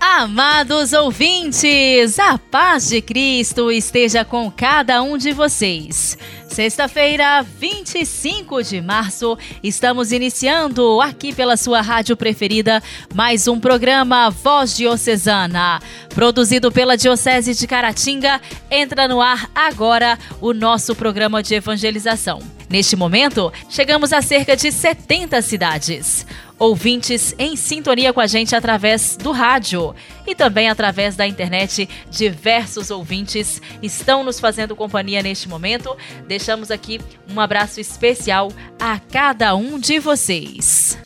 Amados 0.00 0.92
ouvintes, 0.92 2.18
a 2.20 2.38
paz 2.38 2.88
de 2.88 3.02
Cristo 3.02 3.70
esteja 3.70 4.24
com 4.24 4.50
cada 4.50 5.02
um 5.02 5.18
de 5.18 5.32
vocês. 5.32 6.16
Sexta-feira, 6.48 7.42
25 7.42 8.62
de 8.62 8.80
março, 8.80 9.36
estamos 9.62 10.12
iniciando 10.12 11.00
aqui 11.00 11.34
pela 11.34 11.56
sua 11.56 11.80
rádio 11.80 12.16
preferida 12.16 12.80
mais 13.12 13.48
um 13.48 13.58
programa 13.58 14.30
Voz 14.30 14.76
Diocesana. 14.76 15.80
Produzido 16.14 16.70
pela 16.70 16.96
Diocese 16.96 17.54
de 17.54 17.66
Caratinga, 17.66 18.40
entra 18.70 19.08
no 19.08 19.20
ar 19.20 19.50
agora 19.52 20.16
o 20.40 20.52
nosso 20.52 20.94
programa 20.94 21.42
de 21.42 21.56
evangelização. 21.56 22.40
Neste 22.70 22.94
momento, 22.94 23.52
chegamos 23.68 24.12
a 24.12 24.20
cerca 24.20 24.56
de 24.56 24.70
70 24.70 25.40
cidades 25.42 26.26
ouvintes 26.58 27.34
em 27.38 27.56
sintonia 27.56 28.12
com 28.12 28.20
a 28.20 28.26
gente 28.26 28.54
através 28.56 29.16
do 29.16 29.30
rádio 29.30 29.94
e 30.26 30.34
também 30.34 30.68
através 30.68 31.16
da 31.16 31.26
internet. 31.26 31.88
Diversos 32.10 32.90
ouvintes 32.90 33.62
estão 33.82 34.24
nos 34.24 34.40
fazendo 34.40 34.74
companhia 34.74 35.22
neste 35.22 35.48
momento. 35.48 35.96
Deixamos 36.26 36.70
aqui 36.70 37.00
um 37.30 37.40
abraço 37.40 37.80
especial 37.80 38.52
a 38.80 38.98
cada 38.98 39.54
um 39.54 39.78
de 39.78 39.98
vocês. 39.98 40.98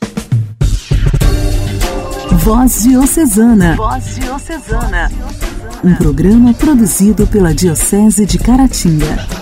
Voz 2.39 2.83
Diocesana. 2.83 3.77
Voz 3.77 4.17
Diocesana. 4.17 5.11
Um 5.85 5.95
programa 5.95 6.53
produzido 6.55 7.27
pela 7.27 7.55
Diocese 7.55 8.27
de 8.27 8.39
Caratinga. 8.39 9.42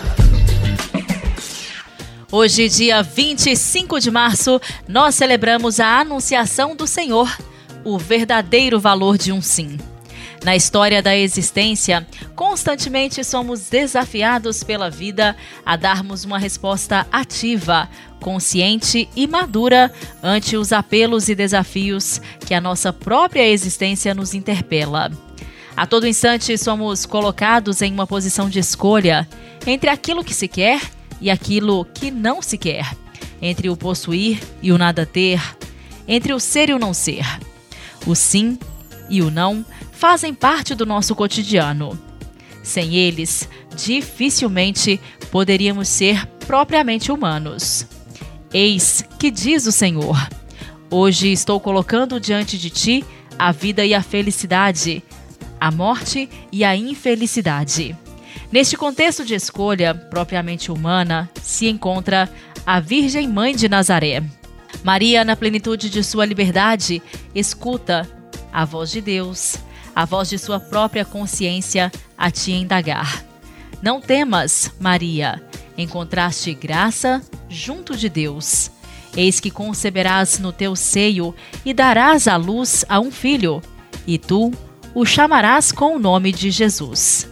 Hoje, 2.33 2.69
dia 2.69 3.03
25 3.03 3.99
de 3.99 4.09
março, 4.09 4.61
nós 4.87 5.17
celebramos 5.17 5.81
a 5.81 5.99
Anunciação 5.99 6.77
do 6.77 6.87
Senhor, 6.87 7.29
o 7.83 7.99
verdadeiro 7.99 8.79
valor 8.79 9.19
de 9.19 9.33
um 9.33 9.43
sim. 9.43 9.77
Na 10.45 10.55
história 10.55 11.03
da 11.03 11.17
existência, 11.17 12.07
constantemente 12.37 13.25
somos 13.25 13.69
desafiados 13.69 14.63
pela 14.63 14.89
vida 14.89 15.37
a 15.67 15.75
darmos 15.75 16.25
uma 16.25 16.39
resposta 16.39 17.05
ativa, 17.11 17.91
consciente 18.21 19.09
e 19.17 19.27
madura 19.27 19.93
ante 20.23 20.57
os 20.57 20.73
apelos 20.73 21.29
e 21.29 21.35
desafios 21.35 22.21
que 22.47 22.55
a 22.55 22.61
nossa 22.61 22.93
própria 22.93 23.49
existência 23.49 24.15
nos 24.15 24.35
interpela. 24.35 25.11
A 25.77 25.85
todo 25.85 26.07
instante 26.07 26.57
somos 26.57 27.05
colocados 27.05 27.83
em 27.83 27.93
uma 27.93 28.07
posição 28.07 28.49
de 28.49 28.61
escolha 28.61 29.29
entre 29.67 29.91
aquilo 29.91 30.23
que 30.23 30.33
se 30.33 30.47
quer 30.47 30.81
e 31.21 31.31
aquilo 31.31 31.85
que 31.85 32.11
não 32.11 32.41
se 32.41 32.57
quer, 32.57 32.97
entre 33.41 33.69
o 33.69 33.77
possuir 33.77 34.41
e 34.63 34.73
o 34.73 34.79
nada 34.79 35.05
ter, 35.05 35.41
entre 36.07 36.33
o 36.33 36.41
ser 36.41 36.71
e 36.71 36.75
o 36.75 36.79
não 36.79 36.95
ser. 36.95 37.25
O 38.07 38.15
sim 38.15 38.59
e 39.09 39.21
o 39.21 39.31
não 39.31 39.65
fazem 39.93 40.33
parte 40.33 40.75
do 40.75 40.87
nosso 40.87 41.15
cotidiano. 41.15 41.99
Sem 42.63 42.95
eles, 42.95 43.49
dificilmente 43.77 45.01
poderíamos 45.31 45.89
ser 45.89 46.27
propriamente 46.47 47.13
humanos. 47.13 47.87
Eis 48.53 49.05
que 49.19 49.31
diz 49.31 49.67
o 49.67 49.73
Senhor: 49.73 50.17
Hoje 50.91 51.33
estou 51.33 51.61
colocando 51.61 52.19
diante 52.19 52.59
de 52.59 52.71
ti 52.71 53.05
a 53.39 53.53
vida 53.53 53.85
e 53.85 53.95
a 53.95 54.03
felicidade, 54.03 55.03
a 55.61 55.71
morte 55.71 56.29
e 56.51 56.65
a 56.65 56.77
infelicidade. 56.77 57.97
Neste 58.53 58.77
contexto 58.77 59.25
de 59.25 59.35
escolha 59.35 59.95
propriamente 59.95 60.73
humana, 60.73 61.31
se 61.41 61.69
encontra 61.69 62.29
a 62.67 62.81
Virgem 62.81 63.29
Mãe 63.29 63.55
de 63.55 63.69
Nazaré. 63.69 64.25
Maria, 64.83 65.25
na 65.25 65.37
plenitude 65.37 65.89
de 65.89 66.03
sua 66.03 66.27
liberdade, 66.27 67.01
escuta 67.33 68.09
a 68.53 68.65
voz 68.65 68.91
de 68.91 69.01
Deus, 69.01 69.57
a 69.95 70.05
voz 70.05 70.29
de 70.29 70.37
sua 70.37 70.59
própria 70.59 71.05
consciência 71.05 71.93
a 72.19 72.29
te 72.29 72.51
indagar. 72.51 73.25
Não 73.81 74.01
temas, 74.01 74.73
Maria, 74.81 75.41
encontraste 75.79 76.53
graça 76.53 77.23
junto 77.49 77.97
de 77.97 78.09
Deus. 78.09 78.69
Eis 79.17 79.39
que 79.39 79.51
conceberás 79.51 80.41
no 80.41 80.53
teu 80.53 80.75
seio 80.75 81.35
e 81.65 81.73
darás 81.73 82.27
à 82.27 82.37
luz 82.37 82.85
a 82.89 82.99
um 82.99 83.13
filho, 83.13 83.63
e 84.07 84.19
tu 84.19 84.51
o 84.93 85.05
chamarás 85.05 85.71
com 85.71 85.95
o 85.95 85.99
nome 86.01 86.33
de 86.33 86.51
Jesus. 86.51 87.29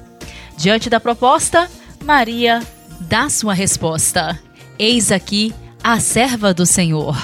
Diante 0.58 0.90
da 0.90 0.98
proposta, 0.98 1.70
Maria 2.04 2.60
dá 3.02 3.30
sua 3.30 3.54
resposta: 3.54 4.36
Eis 4.76 5.12
aqui 5.12 5.54
a 5.82 6.00
serva 6.00 6.52
do 6.52 6.66
Senhor. 6.66 7.16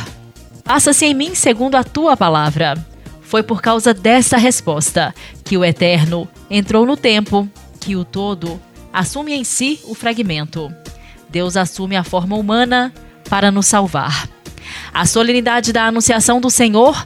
Faça-se 0.65 1.05
em 1.05 1.15
mim 1.15 1.35
segundo 1.35 1.75
a 1.75 1.83
tua 1.83 2.17
palavra. 2.17 2.75
Foi 3.23 3.43
por 3.43 3.61
causa 3.61 3.93
dessa 3.93 4.37
resposta 4.37 5.13
que 5.45 5.59
o 5.59 5.65
Eterno 5.65 6.29
entrou 6.49 6.87
no 6.87 6.97
tempo, 6.97 7.49
que 7.81 7.97
o 7.97 8.05
todo 8.05 8.61
assume 8.93 9.33
em 9.33 9.43
si 9.43 9.81
o 9.83 9.97
fragmento. 9.97 10.73
Deus 11.29 11.57
assume 11.57 11.97
a 11.97 12.05
forma 12.05 12.37
humana 12.37 12.95
para 13.29 13.51
nos 13.51 13.67
salvar. 13.67 14.29
A 14.93 15.05
solenidade 15.07 15.73
da 15.73 15.87
Anunciação 15.87 16.41
do 16.41 16.51
Senhor 16.51 17.05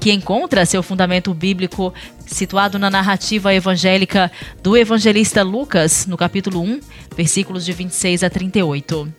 que 0.00 0.10
encontra 0.10 0.64
seu 0.64 0.82
fundamento 0.82 1.34
bíblico 1.34 1.92
situado 2.26 2.78
na 2.78 2.88
narrativa 2.88 3.54
evangélica 3.54 4.32
do 4.62 4.76
evangelista 4.76 5.42
Lucas, 5.42 6.06
no 6.06 6.16
capítulo 6.16 6.62
1, 6.62 6.80
versículos 7.14 7.64
de 7.66 7.72
26 7.72 8.24
a 8.24 8.30
38. 8.30 9.12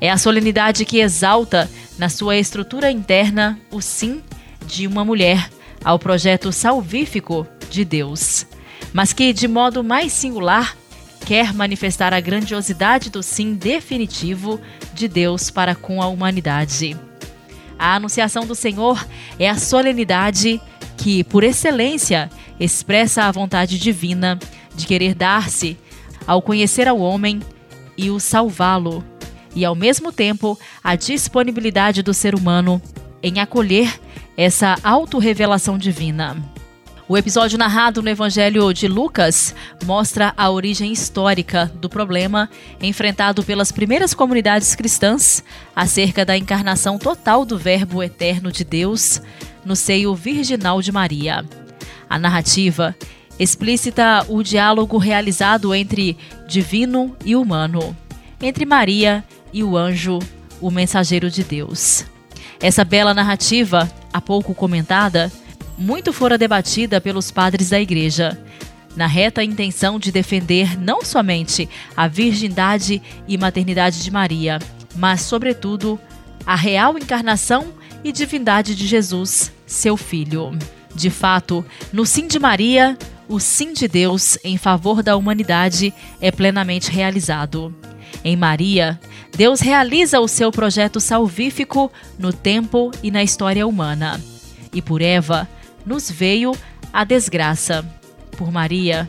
É 0.00 0.08
a 0.08 0.16
solenidade 0.16 0.84
que 0.84 1.00
exalta, 1.00 1.68
na 1.98 2.08
sua 2.08 2.36
estrutura 2.36 2.90
interna, 2.90 3.58
o 3.72 3.80
sim 3.80 4.22
de 4.66 4.86
uma 4.86 5.04
mulher 5.04 5.50
ao 5.84 5.98
projeto 5.98 6.52
salvífico 6.52 7.46
de 7.68 7.84
Deus, 7.84 8.46
mas 8.92 9.12
que, 9.12 9.32
de 9.32 9.48
modo 9.48 9.82
mais 9.82 10.12
singular, 10.12 10.76
quer 11.26 11.52
manifestar 11.52 12.14
a 12.14 12.20
grandiosidade 12.20 13.10
do 13.10 13.22
sim 13.22 13.54
definitivo 13.54 14.60
de 14.94 15.08
Deus 15.08 15.50
para 15.50 15.74
com 15.74 16.00
a 16.00 16.06
humanidade. 16.06 16.96
A 17.80 17.94
anunciação 17.94 18.44
do 18.44 18.54
Senhor 18.54 19.02
é 19.38 19.48
a 19.48 19.56
solenidade 19.56 20.60
que, 20.98 21.24
por 21.24 21.42
excelência, 21.42 22.28
expressa 22.60 23.22
a 23.22 23.32
vontade 23.32 23.78
divina 23.78 24.38
de 24.74 24.86
querer 24.86 25.14
dar-se 25.14 25.78
ao 26.26 26.42
conhecer 26.42 26.86
ao 26.86 27.00
homem 27.00 27.40
e 27.96 28.10
o 28.10 28.20
salvá-lo, 28.20 29.02
e 29.56 29.64
ao 29.64 29.74
mesmo 29.74 30.12
tempo 30.12 30.58
a 30.84 30.94
disponibilidade 30.94 32.02
do 32.02 32.12
ser 32.12 32.34
humano 32.34 32.82
em 33.22 33.40
acolher 33.40 33.98
essa 34.36 34.76
autorrevelação 34.84 35.78
divina. 35.78 36.36
O 37.10 37.18
episódio 37.18 37.58
narrado 37.58 38.00
no 38.02 38.08
Evangelho 38.08 38.72
de 38.72 38.86
Lucas 38.86 39.52
mostra 39.84 40.32
a 40.36 40.48
origem 40.48 40.92
histórica 40.92 41.66
do 41.74 41.88
problema 41.88 42.48
enfrentado 42.80 43.42
pelas 43.42 43.72
primeiras 43.72 44.14
comunidades 44.14 44.76
cristãs 44.76 45.42
acerca 45.74 46.24
da 46.24 46.38
encarnação 46.38 47.00
total 47.00 47.44
do 47.44 47.58
Verbo 47.58 48.00
eterno 48.00 48.52
de 48.52 48.62
Deus 48.62 49.20
no 49.64 49.74
seio 49.74 50.14
virginal 50.14 50.80
de 50.80 50.92
Maria. 50.92 51.44
A 52.08 52.16
narrativa 52.16 52.94
explicita 53.40 54.24
o 54.28 54.40
diálogo 54.40 54.96
realizado 54.96 55.74
entre 55.74 56.16
divino 56.46 57.16
e 57.24 57.34
humano, 57.34 57.96
entre 58.40 58.64
Maria 58.64 59.24
e 59.52 59.64
o 59.64 59.76
anjo, 59.76 60.20
o 60.60 60.70
mensageiro 60.70 61.28
de 61.28 61.42
Deus. 61.42 62.04
Essa 62.60 62.84
bela 62.84 63.12
narrativa, 63.12 63.90
há 64.12 64.20
pouco 64.20 64.54
comentada, 64.54 65.32
muito 65.80 66.12
fora 66.12 66.36
debatida 66.36 67.00
pelos 67.00 67.30
padres 67.30 67.70
da 67.70 67.80
Igreja, 67.80 68.38
na 68.94 69.06
reta 69.06 69.42
intenção 69.42 69.98
de 69.98 70.12
defender 70.12 70.78
não 70.78 71.02
somente 71.02 71.66
a 71.96 72.06
virgindade 72.06 73.00
e 73.26 73.38
maternidade 73.38 74.02
de 74.02 74.10
Maria, 74.10 74.58
mas, 74.94 75.22
sobretudo, 75.22 75.98
a 76.44 76.54
real 76.54 76.98
encarnação 76.98 77.72
e 78.04 78.12
divindade 78.12 78.74
de 78.74 78.86
Jesus, 78.86 79.50
seu 79.66 79.96
filho. 79.96 80.50
De 80.94 81.08
fato, 81.08 81.64
no 81.92 82.04
sim 82.04 82.26
de 82.26 82.38
Maria, 82.38 82.98
o 83.26 83.40
sim 83.40 83.72
de 83.72 83.88
Deus 83.88 84.36
em 84.44 84.58
favor 84.58 85.02
da 85.02 85.16
humanidade 85.16 85.94
é 86.20 86.30
plenamente 86.30 86.90
realizado. 86.90 87.74
Em 88.22 88.36
Maria, 88.36 89.00
Deus 89.34 89.60
realiza 89.60 90.20
o 90.20 90.28
seu 90.28 90.50
projeto 90.50 91.00
salvífico 91.00 91.90
no 92.18 92.32
tempo 92.32 92.90
e 93.02 93.10
na 93.10 93.22
história 93.22 93.66
humana. 93.66 94.20
E 94.74 94.82
por 94.82 95.00
Eva, 95.00 95.48
nos 95.84 96.10
veio 96.10 96.52
a 96.92 97.04
desgraça. 97.04 97.84
Por 98.32 98.50
Maria, 98.50 99.08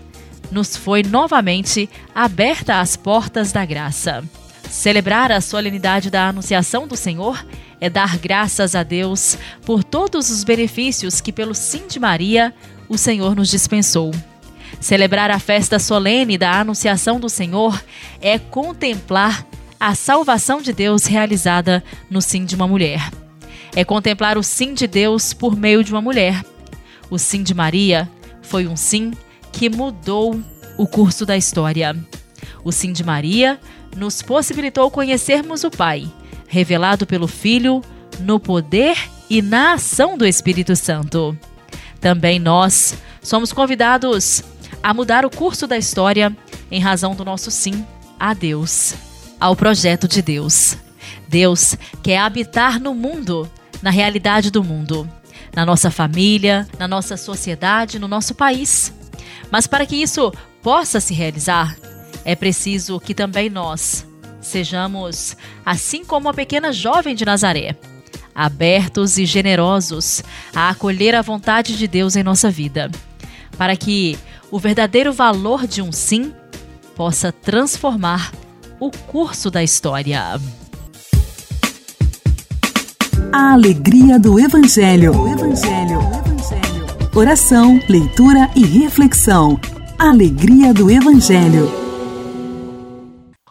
nos 0.52 0.76
foi 0.76 1.04
novamente 1.04 1.90
aberta 2.14 2.80
as 2.80 2.96
portas 2.96 3.52
da 3.52 3.66
graça. 3.66 4.24
Celebrar 4.70 5.32
a 5.32 5.42
solenidade 5.42 6.10
da 6.10 6.28
Anunciação 6.28 6.88
do 6.88 6.96
Senhor 6.96 7.46
é 7.80 7.90
dar 7.90 8.18
graças 8.18 8.76
a 8.76 8.84
Deus 8.84 9.38
por 9.66 9.84
todos 9.84 10.30
os 10.30 10.44
benefícios 10.44 11.20
que, 11.20 11.32
pelo 11.32 11.56
sim 11.56 11.88
de 11.88 12.00
Maria, 12.00 12.54
o 12.88 12.98
Senhor 12.98 13.36
nos 13.36 13.50
dispensou. 13.50 14.12
Celebrar 14.80 15.30
a 15.32 15.40
festa 15.40 15.80
solene 15.80 16.38
da 16.38 16.60
Anunciação 16.60 17.20
do 17.20 17.30
Senhor 17.30 17.84
é 18.22 18.40
contemplar 18.40 19.46
a 19.80 19.96
salvação 19.96 20.62
de 20.62 20.72
Deus 20.72 21.06
realizada 21.06 21.84
no 22.10 22.22
sim 22.22 22.46
de 22.46 22.56
uma 22.56 22.68
mulher. 22.68 23.12
É 23.76 23.84
contemplar 23.84 24.38
o 24.38 24.44
sim 24.44 24.74
de 24.74 24.86
Deus 24.86 25.34
por 25.34 25.56
meio 25.56 25.84
de 25.84 25.92
uma 25.92 26.02
mulher. 26.02 26.44
O 27.12 27.20
sim 27.20 27.44
de 27.44 27.54
Maria 27.54 28.10
foi 28.42 28.66
um 28.66 28.78
sim 28.78 29.12
que 29.52 29.70
mudou 29.70 30.42
o 30.78 30.88
curso 30.88 31.26
da 31.26 31.36
história. 31.36 31.94
O 32.64 32.72
sim 32.72 32.94
de 32.94 33.04
Maria 33.04 33.60
nos 33.98 34.22
possibilitou 34.22 34.90
conhecermos 34.90 35.66
o 35.66 35.70
Pai, 35.70 36.10
revelado 36.48 37.06
pelo 37.06 37.28
Filho 37.28 37.82
no 38.22 38.40
poder 38.40 38.98
e 39.30 39.42
na 39.42 39.74
ação 39.74 40.18
do 40.18 40.26
Espírito 40.26 40.74
Santo. 40.74 41.38
Também 42.00 42.40
nós 42.40 42.96
somos 43.22 43.52
convidados 43.52 44.42
a 44.82 44.94
mudar 44.94 45.26
o 45.26 45.30
curso 45.30 45.68
da 45.68 45.78
história 45.78 46.36
em 46.72 46.80
razão 46.80 47.14
do 47.14 47.26
nosso 47.26 47.52
sim 47.52 47.86
a 48.18 48.34
Deus, 48.34 48.96
ao 49.38 49.54
projeto 49.54 50.08
de 50.08 50.22
Deus. 50.22 50.78
Deus 51.28 51.76
quer 52.02 52.20
habitar 52.20 52.80
no 52.80 52.96
mundo, 52.96 53.52
na 53.82 53.90
realidade 53.90 54.50
do 54.50 54.64
mundo, 54.64 55.10
na 55.56 55.66
nossa 55.66 55.92
família, 55.92 56.68
na 56.80 56.88
nossa 56.88 57.18
sociedade, 57.18 58.00
no 58.00 58.08
nosso 58.08 58.34
país. 58.34 58.94
Mas 59.50 59.68
para 59.68 59.86
que 59.86 59.96
isso 59.96 60.32
possa 60.62 61.00
se 61.00 61.14
realizar, 61.14 61.76
é 62.24 62.36
preciso 62.36 63.00
que 63.00 63.14
também 63.14 63.50
nós 63.50 64.06
sejamos, 64.40 65.36
assim 65.66 66.04
como 66.04 66.30
a 66.30 66.34
pequena 66.34 66.72
jovem 66.72 67.16
de 67.16 67.26
Nazaré, 67.26 67.76
abertos 68.34 69.18
e 69.18 69.26
generosos 69.26 70.24
a 70.56 70.70
acolher 70.70 71.16
a 71.16 71.22
vontade 71.22 71.78
de 71.78 71.88
Deus 71.88 72.16
em 72.16 72.24
nossa 72.24 72.50
vida, 72.50 72.90
para 73.58 73.76
que 73.76 74.18
o 74.50 74.60
verdadeiro 74.60 75.14
valor 75.14 75.68
de 75.68 75.82
um 75.82 75.92
sim 75.92 76.34
possa 76.96 77.32
transformar 77.32 78.32
o 78.80 78.90
curso 78.90 79.50
da 79.52 79.64
história. 79.64 80.40
A 83.34 83.54
alegria 83.54 84.20
do 84.20 84.38
Evangelho. 84.38 85.14
O 85.14 85.26
Evangelho. 85.26 86.00
Oração, 87.16 87.80
leitura 87.88 88.50
e 88.54 88.66
reflexão. 88.66 89.58
Alegria 89.98 90.74
do 90.74 90.92
Evangelho. 90.92 91.72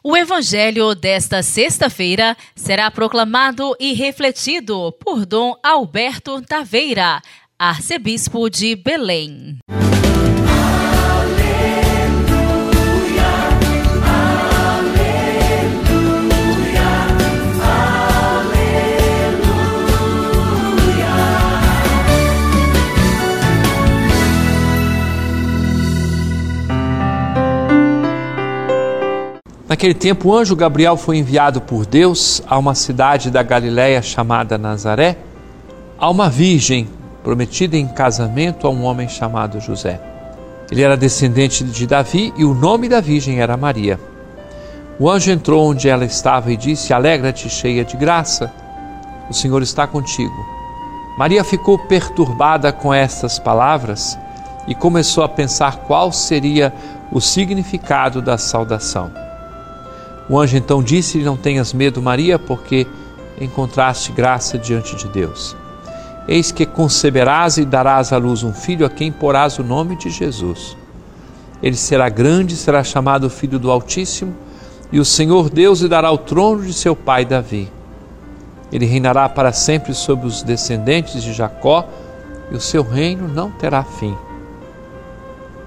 O 0.05 0.15
Evangelho 0.15 0.95
desta 0.95 1.43
sexta-feira 1.43 2.37
será 2.55 2.91
proclamado 2.91 3.75
e 3.81 3.95
refletido 3.95 4.93
por 5.03 5.25
Dom 5.25 5.55
Alberto 5.63 6.43
Taveira, 6.43 7.23
arcebispo 7.59 8.51
de 8.51 8.77
Belém. 8.77 9.57
Naquele 29.81 29.95
tempo, 29.95 30.29
o 30.29 30.37
anjo 30.37 30.55
Gabriel 30.55 30.95
foi 30.95 31.17
enviado 31.17 31.59
por 31.59 31.87
Deus 31.87 32.43
a 32.47 32.59
uma 32.59 32.75
cidade 32.75 33.31
da 33.31 33.43
Galiléia 33.43 34.03
chamada 34.03 34.59
Nazaré, 34.59 35.17
a 35.99 36.11
uma 36.11 36.29
virgem 36.29 36.87
prometida 37.25 37.79
em 37.79 37.89
casamento 37.89 38.67
a 38.67 38.71
um 38.71 38.85
homem 38.85 39.09
chamado 39.09 39.59
José. 39.59 39.99
Ele 40.71 40.83
era 40.83 40.99
descendente 40.99 41.65
de 41.65 41.87
Davi 41.87 42.31
e 42.37 42.45
o 42.45 42.53
nome 42.53 42.91
da 42.91 43.01
virgem 43.01 43.41
era 43.41 43.57
Maria. 43.57 43.99
O 44.99 45.09
anjo 45.09 45.31
entrou 45.31 45.71
onde 45.71 45.89
ela 45.89 46.05
estava 46.05 46.53
e 46.53 46.59
disse: 46.59 46.93
Alegra-te, 46.93 47.49
cheia 47.49 47.83
de 47.83 47.97
graça, 47.97 48.53
o 49.31 49.33
Senhor 49.33 49.63
está 49.63 49.87
contigo. 49.87 50.47
Maria 51.17 51.43
ficou 51.43 51.79
perturbada 51.79 52.71
com 52.71 52.93
estas 52.93 53.39
palavras 53.39 54.19
e 54.69 54.75
começou 54.75 55.25
a 55.25 55.29
pensar 55.29 55.79
qual 55.87 56.13
seria 56.13 56.71
o 57.11 57.19
significado 57.19 58.21
da 58.21 58.37
saudação. 58.37 59.30
O 60.31 60.39
anjo 60.39 60.57
então 60.57 60.81
disse-lhe: 60.81 61.25
Não 61.25 61.37
tenhas 61.37 61.73
medo, 61.73 62.01
Maria, 62.01 62.39
porque 62.39 62.87
encontraste 63.41 64.13
graça 64.13 64.57
diante 64.57 64.95
de 64.95 65.09
Deus. 65.09 65.57
Eis 66.29 66.53
que 66.53 66.65
conceberás 66.65 67.57
e 67.57 67.65
darás 67.65 68.13
à 68.13 68.17
luz 68.17 68.45
um 68.45 68.53
filho 68.53 68.87
a 68.87 68.89
quem 68.89 69.11
porás 69.11 69.59
o 69.59 69.65
nome 69.65 69.97
de 69.97 70.09
Jesus. 70.09 70.77
Ele 71.61 71.75
será 71.75 72.09
grande, 72.09 72.55
será 72.55 72.85
chamado 72.85 73.29
Filho 73.29 73.59
do 73.59 73.73
Altíssimo, 73.73 74.33
e 74.93 75.01
o 75.01 75.05
Senhor 75.05 75.51
Deus 75.51 75.81
lhe 75.81 75.89
dará 75.89 76.13
o 76.13 76.19
trono 76.19 76.63
de 76.63 76.73
seu 76.73 76.95
pai 76.95 77.25
Davi. 77.25 77.69
Ele 78.73 78.87
reinará 78.87 79.29
para 79.29 79.53
sempre 79.53 79.93
sobre 79.93 80.29
os 80.29 80.45
descendentes 80.45 81.25
de 81.25 81.33
Jacó, 81.33 81.89
e 82.53 82.55
o 82.55 82.61
seu 82.61 82.85
reino 82.85 83.27
não 83.27 83.51
terá 83.51 83.83
fim. 83.83 84.17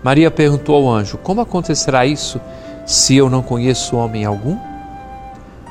Maria 0.01 0.31
perguntou 0.31 0.75
ao 0.75 0.89
anjo: 0.89 1.17
Como 1.17 1.41
acontecerá 1.41 2.05
isso? 2.05 2.39
Se 2.85 3.15
eu 3.15 3.29
não 3.29 3.41
conheço 3.41 3.95
homem 3.95 4.25
algum? 4.25 4.57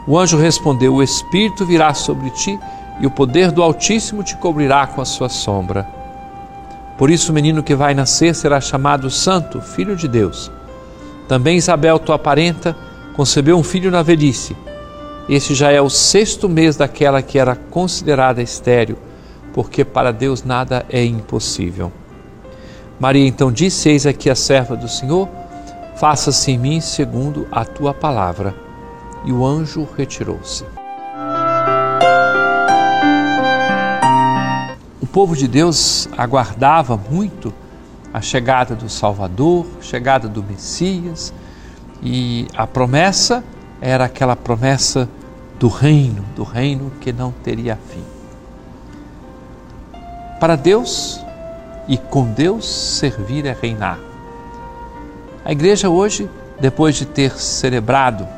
O 0.07 0.19
anjo 0.19 0.37
respondeu: 0.37 0.95
O 0.95 1.03
Espírito 1.03 1.65
virá 1.65 1.95
sobre 1.95 2.31
ti 2.31 2.59
e 3.01 3.07
o 3.07 3.11
poder 3.11 3.51
do 3.51 3.63
Altíssimo 3.63 4.23
te 4.23 4.37
cobrirá 4.37 4.87
com 4.87 5.01
a 5.01 5.05
sua 5.05 5.29
sombra. 5.29 5.87
Por 6.99 7.11
isso, 7.11 7.33
o 7.33 7.35
menino 7.35 7.63
que 7.63 7.75
vai 7.75 7.95
nascer 7.95 8.35
será 8.35 8.61
chamado 8.61 9.11
Santo, 9.11 9.61
Filho 9.61 9.97
de 9.97 10.07
Deus. 10.07 10.51
Também 11.27 11.57
Isabel, 11.57 11.99
tua 11.99 12.19
parenta, 12.19 12.77
concebeu 13.15 13.57
um 13.57 13.63
filho 13.63 13.91
na 13.91 14.03
velhice. 14.03 14.57
Este 15.29 15.55
já 15.55 15.71
é 15.71 15.81
o 15.81 15.89
sexto 15.89 16.49
mês 16.49 16.77
daquela 16.77 17.23
que 17.23 17.39
era 17.39 17.57
considerada 17.57 18.43
estéril, 18.43 18.99
porque 19.53 19.85
para 19.85 20.13
Deus 20.13 20.43
nada 20.43 20.85
é 20.91 21.05
impossível. 21.05 21.93
Maria 22.99 23.27
então 23.27 23.51
disse: 23.51 23.89
Eis 23.89 24.07
aqui 24.07 24.29
a 24.29 24.35
serva 24.35 24.77
do 24.77 24.89
Senhor 24.89 25.29
faça-se 25.97 26.51
em 26.51 26.59
mim 26.59 26.81
segundo 26.81 27.47
a 27.51 27.65
tua 27.65 27.93
palavra. 27.93 28.55
E 29.25 29.33
o 29.33 29.47
anjo 29.47 29.87
retirou-se. 29.97 30.65
O 35.01 35.07
povo 35.07 35.37
de 35.37 35.47
Deus 35.47 36.09
aguardava 36.17 36.97
muito 36.97 37.53
a 38.13 38.21
chegada 38.21 38.75
do 38.75 38.89
Salvador, 38.89 39.67
chegada 39.81 40.29
do 40.29 40.43
Messias, 40.43 41.33
e 42.03 42.47
a 42.57 42.67
promessa 42.67 43.45
era 43.81 44.05
aquela 44.05 44.37
promessa 44.37 45.09
do 45.59 45.69
reino, 45.69 46.25
do 46.35 46.43
reino 46.43 46.91
que 47.01 47.13
não 47.13 47.31
teria 47.31 47.79
fim. 47.89 48.05
Para 50.41 50.57
Deus 50.57 51.25
e 51.87 51.97
com 51.97 52.25
Deus 52.25 52.67
servir 52.67 53.47
é 53.47 53.57
reinar. 53.61 54.12
A 55.45 55.51
igreja 55.51 55.91
hoje, 55.91 56.31
depois 56.61 56.95
de 56.95 57.05
ter 57.05 57.33
celebrado 57.37 58.29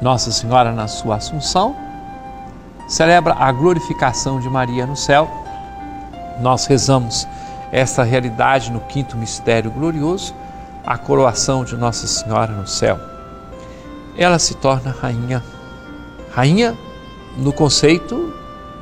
Nossa 0.00 0.30
Senhora 0.30 0.70
na 0.70 0.86
sua 0.86 1.16
Assunção, 1.16 1.74
celebra 2.86 3.34
a 3.34 3.50
glorificação 3.50 4.38
de 4.38 4.48
Maria 4.48 4.86
no 4.86 4.96
céu. 4.96 5.28
Nós 6.40 6.66
rezamos 6.66 7.26
essa 7.72 8.04
realidade 8.04 8.70
no 8.70 8.78
quinto 8.82 9.16
mistério 9.16 9.72
glorioso, 9.72 10.32
a 10.86 10.96
coroação 10.96 11.64
de 11.64 11.76
Nossa 11.76 12.06
Senhora 12.06 12.52
no 12.52 12.68
céu. 12.68 13.00
Ela 14.16 14.38
se 14.38 14.54
torna 14.54 14.92
rainha, 14.92 15.42
rainha 16.32 16.78
no 17.36 17.52
conceito 17.52 18.32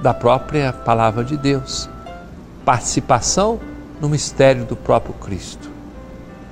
da 0.02 0.12
própria 0.12 0.74
palavra 0.74 1.24
de 1.24 1.38
Deus, 1.38 1.88
participação 2.66 3.58
no 3.98 4.10
mistério 4.10 4.66
do 4.66 4.76
próprio 4.76 5.14
Cristo 5.14 5.79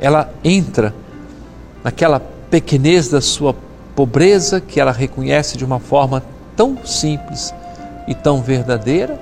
ela 0.00 0.32
entra 0.44 0.94
naquela 1.82 2.20
pequenez 2.50 3.08
da 3.08 3.20
sua 3.20 3.54
pobreza 3.94 4.60
que 4.60 4.80
ela 4.80 4.92
reconhece 4.92 5.56
de 5.56 5.64
uma 5.64 5.78
forma 5.78 6.22
tão 6.56 6.78
simples 6.84 7.54
e 8.06 8.14
tão 8.14 8.42
verdadeira. 8.42 9.18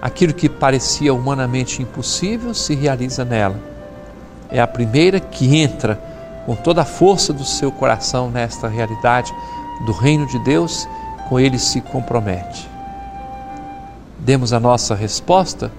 Aquilo 0.00 0.32
que 0.32 0.48
parecia 0.48 1.12
humanamente 1.12 1.82
impossível 1.82 2.54
se 2.54 2.74
realiza 2.74 3.24
nela. 3.24 3.56
É 4.50 4.60
a 4.60 4.66
primeira 4.66 5.20
que 5.20 5.56
entra 5.56 6.00
com 6.46 6.54
toda 6.54 6.82
a 6.82 6.84
força 6.84 7.32
do 7.32 7.44
seu 7.44 7.70
coração 7.70 8.30
nesta 8.30 8.68
realidade 8.68 9.34
do 9.84 9.92
reino 9.92 10.26
de 10.26 10.38
Deus, 10.38 10.88
com 11.28 11.38
ele 11.38 11.58
se 11.58 11.80
compromete. 11.80 12.68
Demos 14.18 14.52
a 14.52 14.58
nossa 14.58 14.94
resposta 14.94 15.70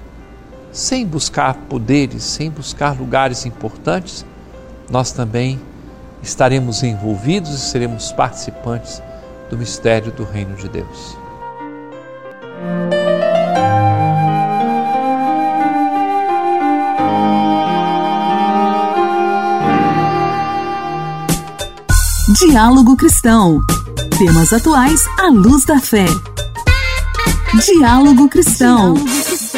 sem 0.79 1.05
buscar 1.05 1.55
poderes, 1.67 2.23
sem 2.23 2.49
buscar 2.49 2.97
lugares 2.97 3.45
importantes, 3.45 4.25
nós 4.89 5.11
também 5.11 5.59
estaremos 6.23 6.83
envolvidos 6.83 7.53
e 7.53 7.59
seremos 7.59 8.13
participantes 8.13 9.01
do 9.49 9.57
mistério 9.57 10.11
do 10.11 10.23
Reino 10.23 10.55
de 10.55 10.69
Deus. 10.69 11.17
Diálogo 22.39 22.95
Cristão. 22.95 23.59
Temas 24.17 24.53
atuais 24.53 25.01
à 25.19 25.27
luz 25.27 25.65
da 25.65 25.79
fé. 25.79 26.05
Diálogo 27.65 28.29
Cristão. 28.29 28.93
Diálogo 28.93 29.09
Cristão. 29.25 29.48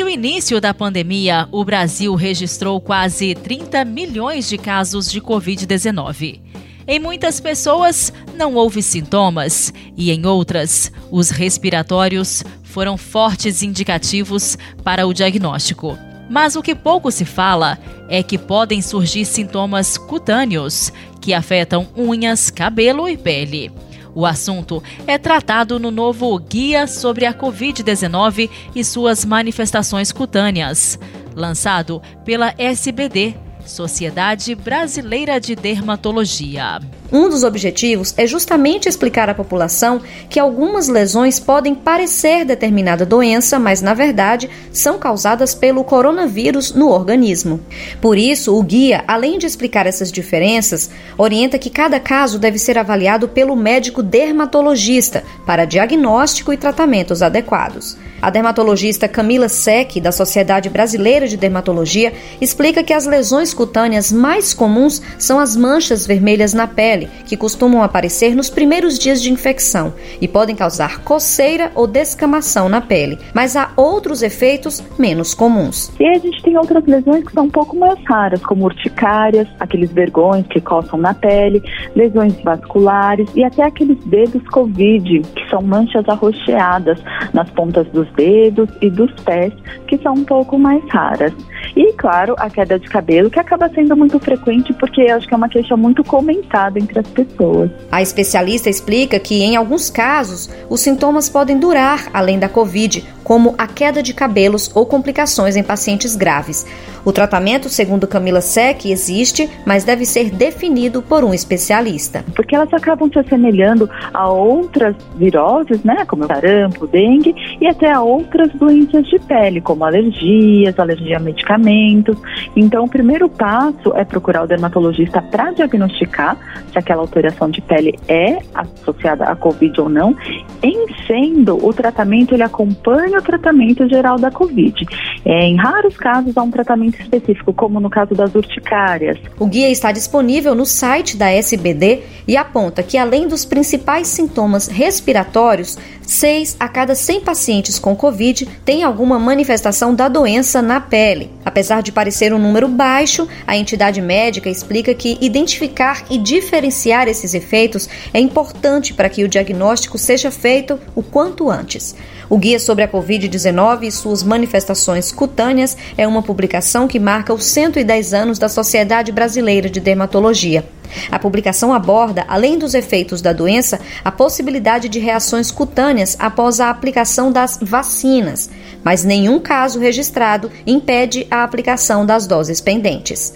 Desde 0.00 0.16
o 0.16 0.18
início 0.18 0.60
da 0.62 0.72
pandemia, 0.72 1.46
o 1.52 1.62
Brasil 1.62 2.14
registrou 2.14 2.80
quase 2.80 3.34
30 3.34 3.84
milhões 3.84 4.48
de 4.48 4.56
casos 4.56 5.12
de 5.12 5.20
Covid-19. 5.20 6.40
Em 6.88 6.98
muitas 6.98 7.38
pessoas 7.38 8.10
não 8.34 8.54
houve 8.54 8.82
sintomas 8.82 9.74
e 9.94 10.10
em 10.10 10.24
outras, 10.24 10.90
os 11.10 11.28
respiratórios 11.28 12.42
foram 12.62 12.96
fortes 12.96 13.62
indicativos 13.62 14.56
para 14.82 15.06
o 15.06 15.12
diagnóstico. 15.12 15.98
Mas 16.30 16.56
o 16.56 16.62
que 16.62 16.74
pouco 16.74 17.10
se 17.10 17.26
fala 17.26 17.78
é 18.08 18.22
que 18.22 18.38
podem 18.38 18.80
surgir 18.80 19.26
sintomas 19.26 19.98
cutâneos 19.98 20.90
que 21.20 21.34
afetam 21.34 21.86
unhas, 21.94 22.48
cabelo 22.48 23.06
e 23.06 23.18
pele. 23.18 23.70
O 24.14 24.26
assunto 24.26 24.82
é 25.06 25.16
tratado 25.18 25.78
no 25.78 25.90
novo 25.90 26.38
Guia 26.38 26.86
sobre 26.86 27.26
a 27.26 27.34
Covid-19 27.34 28.50
e 28.74 28.84
suas 28.84 29.24
manifestações 29.24 30.10
cutâneas, 30.12 30.98
lançado 31.34 32.02
pela 32.24 32.54
SBD, 32.58 33.34
Sociedade 33.64 34.54
Brasileira 34.54 35.40
de 35.40 35.54
Dermatologia. 35.54 36.80
Um 37.12 37.28
dos 37.28 37.42
objetivos 37.42 38.14
é 38.16 38.26
justamente 38.26 38.88
explicar 38.88 39.28
à 39.28 39.34
população 39.34 40.00
que 40.28 40.38
algumas 40.38 40.88
lesões 40.88 41.40
podem 41.40 41.74
parecer 41.74 42.44
determinada 42.44 43.04
doença, 43.04 43.58
mas 43.58 43.82
na 43.82 43.94
verdade 43.94 44.48
são 44.72 44.98
causadas 44.98 45.54
pelo 45.54 45.82
coronavírus 45.82 46.72
no 46.72 46.88
organismo. 46.88 47.60
Por 48.00 48.16
isso, 48.16 48.56
o 48.56 48.62
guia, 48.62 49.02
além 49.08 49.38
de 49.38 49.46
explicar 49.46 49.86
essas 49.86 50.12
diferenças, 50.12 50.90
orienta 51.18 51.58
que 51.58 51.70
cada 51.70 51.98
caso 51.98 52.38
deve 52.38 52.58
ser 52.58 52.78
avaliado 52.78 53.28
pelo 53.28 53.56
médico 53.56 54.02
dermatologista 54.02 55.24
para 55.44 55.64
diagnóstico 55.64 56.52
e 56.52 56.56
tratamentos 56.56 57.22
adequados. 57.22 57.96
A 58.22 58.28
dermatologista 58.28 59.08
Camila 59.08 59.48
Sec, 59.48 59.98
da 59.98 60.12
Sociedade 60.12 60.68
Brasileira 60.68 61.26
de 61.26 61.38
Dermatologia, 61.38 62.12
explica 62.38 62.84
que 62.84 62.92
as 62.92 63.06
lesões 63.06 63.54
cutâneas 63.54 64.12
mais 64.12 64.52
comuns 64.52 65.00
são 65.18 65.38
as 65.38 65.56
manchas 65.56 66.06
vermelhas 66.06 66.52
na 66.52 66.66
pele, 66.66 66.99
que 67.24 67.36
costumam 67.36 67.82
aparecer 67.82 68.34
nos 68.34 68.50
primeiros 68.50 68.98
dias 68.98 69.22
de 69.22 69.30
infecção 69.32 69.92
e 70.20 70.28
podem 70.28 70.56
causar 70.56 71.02
coceira 71.02 71.70
ou 71.74 71.86
descamação 71.86 72.68
na 72.68 72.80
pele, 72.80 73.18
mas 73.34 73.56
há 73.56 73.70
outros 73.76 74.22
efeitos 74.22 74.82
menos 74.98 75.34
comuns. 75.34 75.92
E 75.98 76.06
a 76.06 76.18
gente 76.18 76.42
tem 76.42 76.56
outras 76.56 76.84
lesões 76.86 77.24
que 77.24 77.32
são 77.32 77.44
um 77.44 77.50
pouco 77.50 77.76
mais 77.76 77.98
raras, 78.04 78.42
como 78.42 78.64
urticárias, 78.64 79.48
aqueles 79.58 79.90
vergões 79.92 80.46
que 80.46 80.60
coçam 80.60 80.98
na 80.98 81.14
pele, 81.14 81.62
lesões 81.94 82.34
vasculares 82.42 83.28
e 83.34 83.44
até 83.44 83.62
aqueles 83.62 83.98
dedos 84.04 84.42
Covid, 84.48 85.20
que 85.34 85.48
são 85.48 85.62
manchas 85.62 86.08
arroxeadas 86.08 87.02
nas 87.32 87.48
pontas 87.50 87.86
dos 87.88 88.10
dedos 88.12 88.68
e 88.80 88.90
dos 88.90 89.12
pés, 89.22 89.52
que 89.86 89.98
são 89.98 90.14
um 90.14 90.24
pouco 90.24 90.58
mais 90.58 90.82
raras. 90.88 91.32
E, 91.76 91.92
claro, 91.94 92.34
a 92.38 92.50
queda 92.50 92.78
de 92.78 92.88
cabelo, 92.88 93.30
que 93.30 93.38
acaba 93.38 93.68
sendo 93.68 93.96
muito 93.96 94.18
frequente 94.18 94.72
porque 94.74 95.02
acho 95.02 95.26
que 95.26 95.34
é 95.34 95.36
uma 95.36 95.48
queixa 95.48 95.76
muito 95.76 96.02
comentada 96.02 96.78
entre 96.90 97.00
as 97.00 97.08
pessoas. 97.08 97.70
A 97.90 98.02
especialista 98.02 98.68
explica 98.68 99.18
que, 99.18 99.42
em 99.42 99.56
alguns 99.56 99.88
casos, 99.88 100.50
os 100.68 100.80
sintomas 100.80 101.28
podem 101.28 101.58
durar 101.58 102.08
além 102.12 102.38
da 102.38 102.48
Covid, 102.48 103.06
como 103.22 103.54
a 103.58 103.66
queda 103.66 104.02
de 104.02 104.12
cabelos 104.12 104.70
ou 104.74 104.86
complicações 104.86 105.56
em 105.56 105.62
pacientes 105.62 106.14
graves. 106.16 106.66
O 107.04 107.12
tratamento, 107.12 107.68
segundo 107.68 108.06
Camila 108.06 108.40
Sec, 108.40 108.84
existe, 108.84 109.48
mas 109.64 109.84
deve 109.84 110.04
ser 110.04 110.30
definido 110.30 111.00
por 111.00 111.24
um 111.24 111.32
especialista. 111.32 112.24
Porque 112.34 112.54
elas 112.54 112.72
acabam 112.74 113.10
se 113.10 113.18
assemelhando 113.18 113.88
a 114.12 114.28
outras 114.28 114.94
viroses, 115.16 115.82
né, 115.82 116.04
como 116.06 116.26
sarampo, 116.26 116.86
dengue, 116.86 117.34
e 117.60 117.66
até 117.66 117.90
a 117.90 118.02
outras 118.02 118.50
doenças 118.52 119.06
de 119.06 119.18
pele, 119.20 119.60
como 119.60 119.84
alergias, 119.84 120.78
alergia 120.78 121.16
a 121.16 121.20
medicamentos. 121.20 122.18
Então, 122.54 122.84
o 122.84 122.88
primeiro 122.88 123.28
passo 123.28 123.94
é 123.94 124.04
procurar 124.04 124.42
o 124.42 124.46
dermatologista 124.46 125.22
para 125.22 125.52
diagnosticar 125.52 126.36
se 126.70 126.78
aquela 126.78 127.00
alteração 127.00 127.50
de 127.50 127.60
pele 127.62 127.98
é 128.08 128.38
associada 128.54 129.24
à 129.24 129.34
COVID 129.34 129.80
ou 129.80 129.88
não. 129.88 130.14
Em 130.62 130.86
sendo, 131.06 131.64
o 131.66 131.72
tratamento 131.72 132.34
ele 132.34 132.42
acompanha 132.42 133.19
tratamento 133.22 133.88
geral 133.88 134.18
da 134.18 134.30
COVID. 134.30 134.86
É, 135.24 135.44
em 135.46 135.56
raros 135.56 135.96
casos, 135.96 136.36
há 136.36 136.42
um 136.42 136.50
tratamento 136.50 137.00
específico, 137.00 137.52
como 137.52 137.80
no 137.80 137.90
caso 137.90 138.14
das 138.14 138.34
urticárias. 138.34 139.18
O 139.38 139.46
guia 139.46 139.70
está 139.70 139.92
disponível 139.92 140.54
no 140.54 140.66
site 140.66 141.16
da 141.16 141.30
SBD 141.30 142.02
e 142.26 142.36
aponta 142.36 142.82
que, 142.82 142.96
além 142.96 143.28
dos 143.28 143.44
principais 143.44 144.08
sintomas 144.08 144.68
respiratórios, 144.68 145.78
6 146.10 146.56
a 146.58 146.68
cada 146.68 146.94
100 146.94 147.20
pacientes 147.20 147.78
com 147.78 147.94
Covid 147.94 148.46
têm 148.64 148.82
alguma 148.82 149.18
manifestação 149.18 149.94
da 149.94 150.08
doença 150.08 150.60
na 150.60 150.80
pele. 150.80 151.30
Apesar 151.44 151.82
de 151.82 151.92
parecer 151.92 152.32
um 152.32 152.38
número 152.38 152.66
baixo, 152.68 153.28
a 153.46 153.56
entidade 153.56 154.00
médica 154.00 154.50
explica 154.50 154.92
que 154.92 155.16
identificar 155.20 156.04
e 156.10 156.18
diferenciar 156.18 157.06
esses 157.06 157.32
efeitos 157.32 157.88
é 158.12 158.18
importante 158.18 158.92
para 158.92 159.08
que 159.08 159.22
o 159.22 159.28
diagnóstico 159.28 159.98
seja 159.98 160.30
feito 160.30 160.78
o 160.94 161.02
quanto 161.02 161.48
antes. 161.48 161.94
O 162.30 162.38
Guia 162.38 162.60
sobre 162.60 162.84
a 162.84 162.88
Covid-19 162.88 163.82
e 163.82 163.90
suas 163.90 164.22
manifestações 164.22 165.10
cutâneas 165.10 165.76
é 165.98 166.06
uma 166.06 166.22
publicação 166.22 166.86
que 166.86 167.00
marca 167.00 167.34
os 167.34 167.44
110 167.44 168.14
anos 168.14 168.38
da 168.38 168.48
Sociedade 168.48 169.10
Brasileira 169.10 169.68
de 169.68 169.80
Dermatologia. 169.80 170.64
A 171.10 171.18
publicação 171.18 171.74
aborda, 171.74 172.24
além 172.28 172.56
dos 172.56 172.72
efeitos 172.72 173.20
da 173.20 173.32
doença, 173.32 173.80
a 174.04 174.12
possibilidade 174.12 174.88
de 174.88 175.00
reações 175.00 175.50
cutâneas 175.50 176.16
após 176.20 176.60
a 176.60 176.70
aplicação 176.70 177.32
das 177.32 177.58
vacinas, 177.60 178.48
mas 178.84 179.02
nenhum 179.02 179.40
caso 179.40 179.80
registrado 179.80 180.52
impede 180.64 181.26
a 181.32 181.42
aplicação 181.42 182.06
das 182.06 182.28
doses 182.28 182.60
pendentes. 182.60 183.34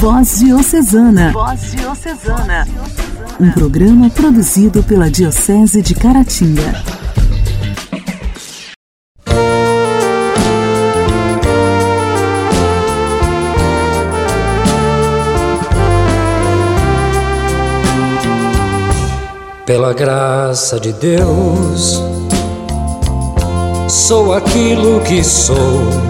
Voz 0.00 0.38
Diocesana. 0.38 1.30
Voz 1.30 1.72
Diocesana 1.72 2.66
um 3.38 3.50
programa 3.52 4.10
produzido 4.10 4.82
pela 4.82 5.10
Diocese 5.10 5.80
de 5.80 5.94
Caratinga. 5.94 6.82
Pela 19.64 19.94
graça 19.94 20.80
de 20.80 20.92
Deus, 20.94 22.02
sou 23.88 24.34
aquilo 24.34 25.00
que 25.00 25.22
sou 25.22 26.09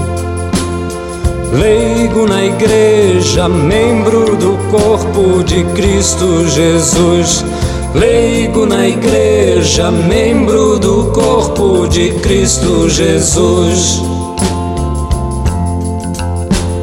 leigo 1.52 2.26
na 2.26 2.44
igreja, 2.44 3.48
membro 3.48 4.36
do 4.36 4.56
corpo 4.70 5.42
de 5.42 5.64
Cristo 5.74 6.46
Jesus. 6.48 7.44
Leigo 7.94 8.66
na 8.66 8.86
igreja, 8.86 9.90
membro 9.90 10.78
do 10.78 11.10
corpo 11.12 11.88
de 11.88 12.12
Cristo 12.20 12.88
Jesus. 12.88 14.00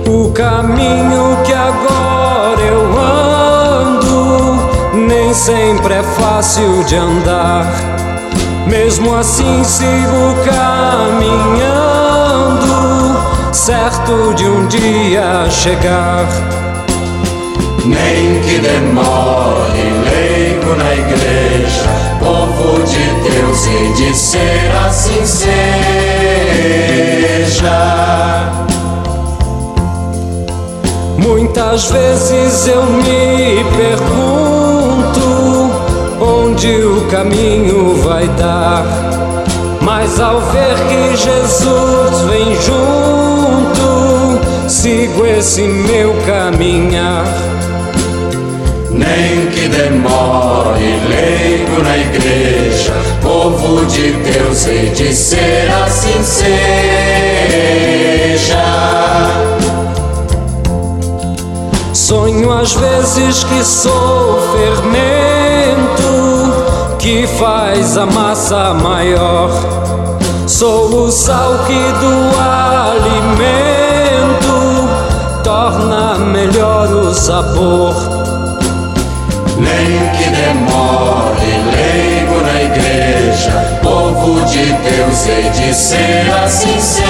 O 0.05 0.31
caminho 0.31 1.37
que 1.45 1.53
agora 1.53 2.61
eu 2.61 2.99
ando 2.99 5.07
nem 5.07 5.33
sempre 5.33 5.93
é 5.93 6.03
fácil 6.03 6.83
de 6.83 6.95
andar. 6.95 7.65
Mesmo 8.67 9.15
assim 9.15 9.63
sigo 9.63 10.43
dia 14.87 15.49
chegar. 15.49 16.25
Nem 17.85 18.41
que 18.41 18.59
demore, 18.59 19.83
leigo 20.09 20.75
na 20.75 20.93
igreja, 20.93 21.89
povo 22.19 22.83
de 22.85 23.05
Deus, 23.29 23.65
e 23.67 23.93
de 23.93 24.15
ser 24.15 24.71
assim 24.87 25.25
seja. 25.25 25.57
Muitas 31.17 31.91
vezes 31.91 32.67
eu 32.67 32.83
me 32.83 33.65
pergunto 33.75 35.27
onde 36.21 36.83
o 36.83 37.01
caminho 37.09 37.95
vai 38.03 38.27
dar. 38.29 38.85
Mas 39.81 40.19
ao 40.19 40.39
ver 40.41 40.75
que 40.89 41.15
Jesus 41.15 42.21
vem 42.29 42.55
junto, 42.61 43.26
sigo 44.87 45.25
esse 45.25 45.63
meu 45.63 46.15
caminhar. 46.25 47.25
Nem 48.89 49.47
que 49.47 49.67
demore, 49.67 50.97
leigo 51.09 51.83
na 51.83 51.97
igreja, 51.97 52.93
povo 53.21 53.85
de 53.85 54.13
Deus, 54.13 54.65
hei 54.65 54.89
de 54.91 55.13
ser 55.13 55.69
assim 55.85 56.23
seja. 56.23 56.47
Sonho 61.93 62.53
às 62.53 62.71
vezes 62.71 63.43
que 63.43 63.65
sou 63.65 64.39
fermento 64.53 66.07
que 66.97 67.27
faz 67.37 67.97
a 67.97 68.05
massa 68.05 68.73
maior. 68.73 69.51
Sou 70.47 71.07
o 71.07 71.11
sal 71.11 71.65
que 71.67 71.73
do 71.73 72.31
alimento 72.39 73.86
torna 75.67 76.17
melhor 76.19 76.87
o 76.93 77.13
sabor. 77.13 77.93
Nem 79.57 80.09
que 80.15 80.29
demore, 80.29 81.51
leigo 81.75 82.41
na 82.41 82.63
igreja, 82.63 83.79
povo 83.83 84.39
de 84.45 84.63
Deus, 84.65 85.27
hei 85.27 85.49
de 85.49 85.73
ser 85.73 86.31
assim 86.45 86.79
seja. 86.79 87.07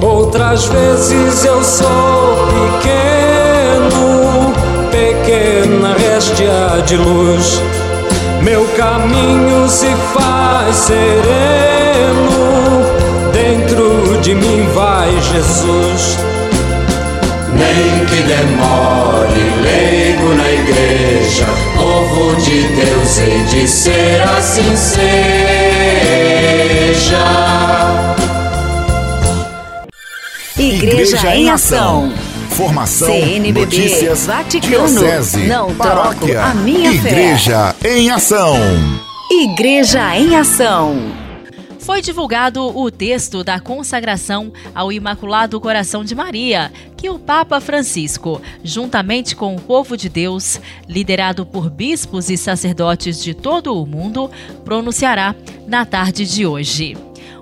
Outras 0.00 0.64
vezes 0.64 1.44
eu 1.44 1.62
sou 1.62 2.48
pequeno, 2.80 4.54
pequena 4.90 5.94
réstia 5.98 6.82
de 6.86 6.96
luz. 6.96 7.60
Meu 8.42 8.66
caminho 8.76 9.68
se 9.68 9.88
faz 10.12 10.76
sereno, 10.76 11.54
dentro 13.74 14.20
de 14.20 14.34
mim 14.34 14.66
vai 14.74 15.10
Jesus. 15.20 16.18
Nem 17.52 18.06
que 18.06 18.22
demore, 18.22 19.40
leigo 19.62 20.34
na 20.34 20.50
igreja, 20.50 21.46
povo 21.76 22.36
de 22.36 22.62
Deus, 22.68 23.18
hei 23.18 23.42
de 23.44 23.68
ser 23.68 24.22
assim 24.22 24.76
seja. 24.76 25.04
Igreja, 30.56 31.16
Igreja 31.16 31.36
em 31.36 31.50
Ação. 31.50 32.12
Formação, 32.50 33.08
CNBB, 33.08 33.60
notícias, 33.60 34.26
Vaticano, 34.26 34.86
diocese, 34.86 35.46
não 35.48 35.74
paróquia, 35.74 36.34
troco 36.34 36.50
a 36.50 36.54
minha 36.54 36.92
Igreja 36.92 37.74
fé. 37.80 37.96
em 37.98 38.10
Ação. 38.10 38.56
Igreja 39.28 40.16
em 40.16 40.36
Ação. 40.36 41.23
Foi 41.84 42.00
divulgado 42.00 42.66
o 42.74 42.90
texto 42.90 43.44
da 43.44 43.60
consagração 43.60 44.50
ao 44.74 44.90
Imaculado 44.90 45.60
Coração 45.60 46.02
de 46.02 46.14
Maria, 46.14 46.72
que 46.96 47.10
o 47.10 47.18
Papa 47.18 47.60
Francisco, 47.60 48.40
juntamente 48.62 49.36
com 49.36 49.54
o 49.54 49.60
povo 49.60 49.94
de 49.94 50.08
Deus, 50.08 50.58
liderado 50.88 51.44
por 51.44 51.68
bispos 51.68 52.30
e 52.30 52.38
sacerdotes 52.38 53.22
de 53.22 53.34
todo 53.34 53.78
o 53.78 53.84
mundo, 53.84 54.30
pronunciará 54.64 55.34
na 55.66 55.84
tarde 55.84 56.24
de 56.24 56.46
hoje. 56.46 56.96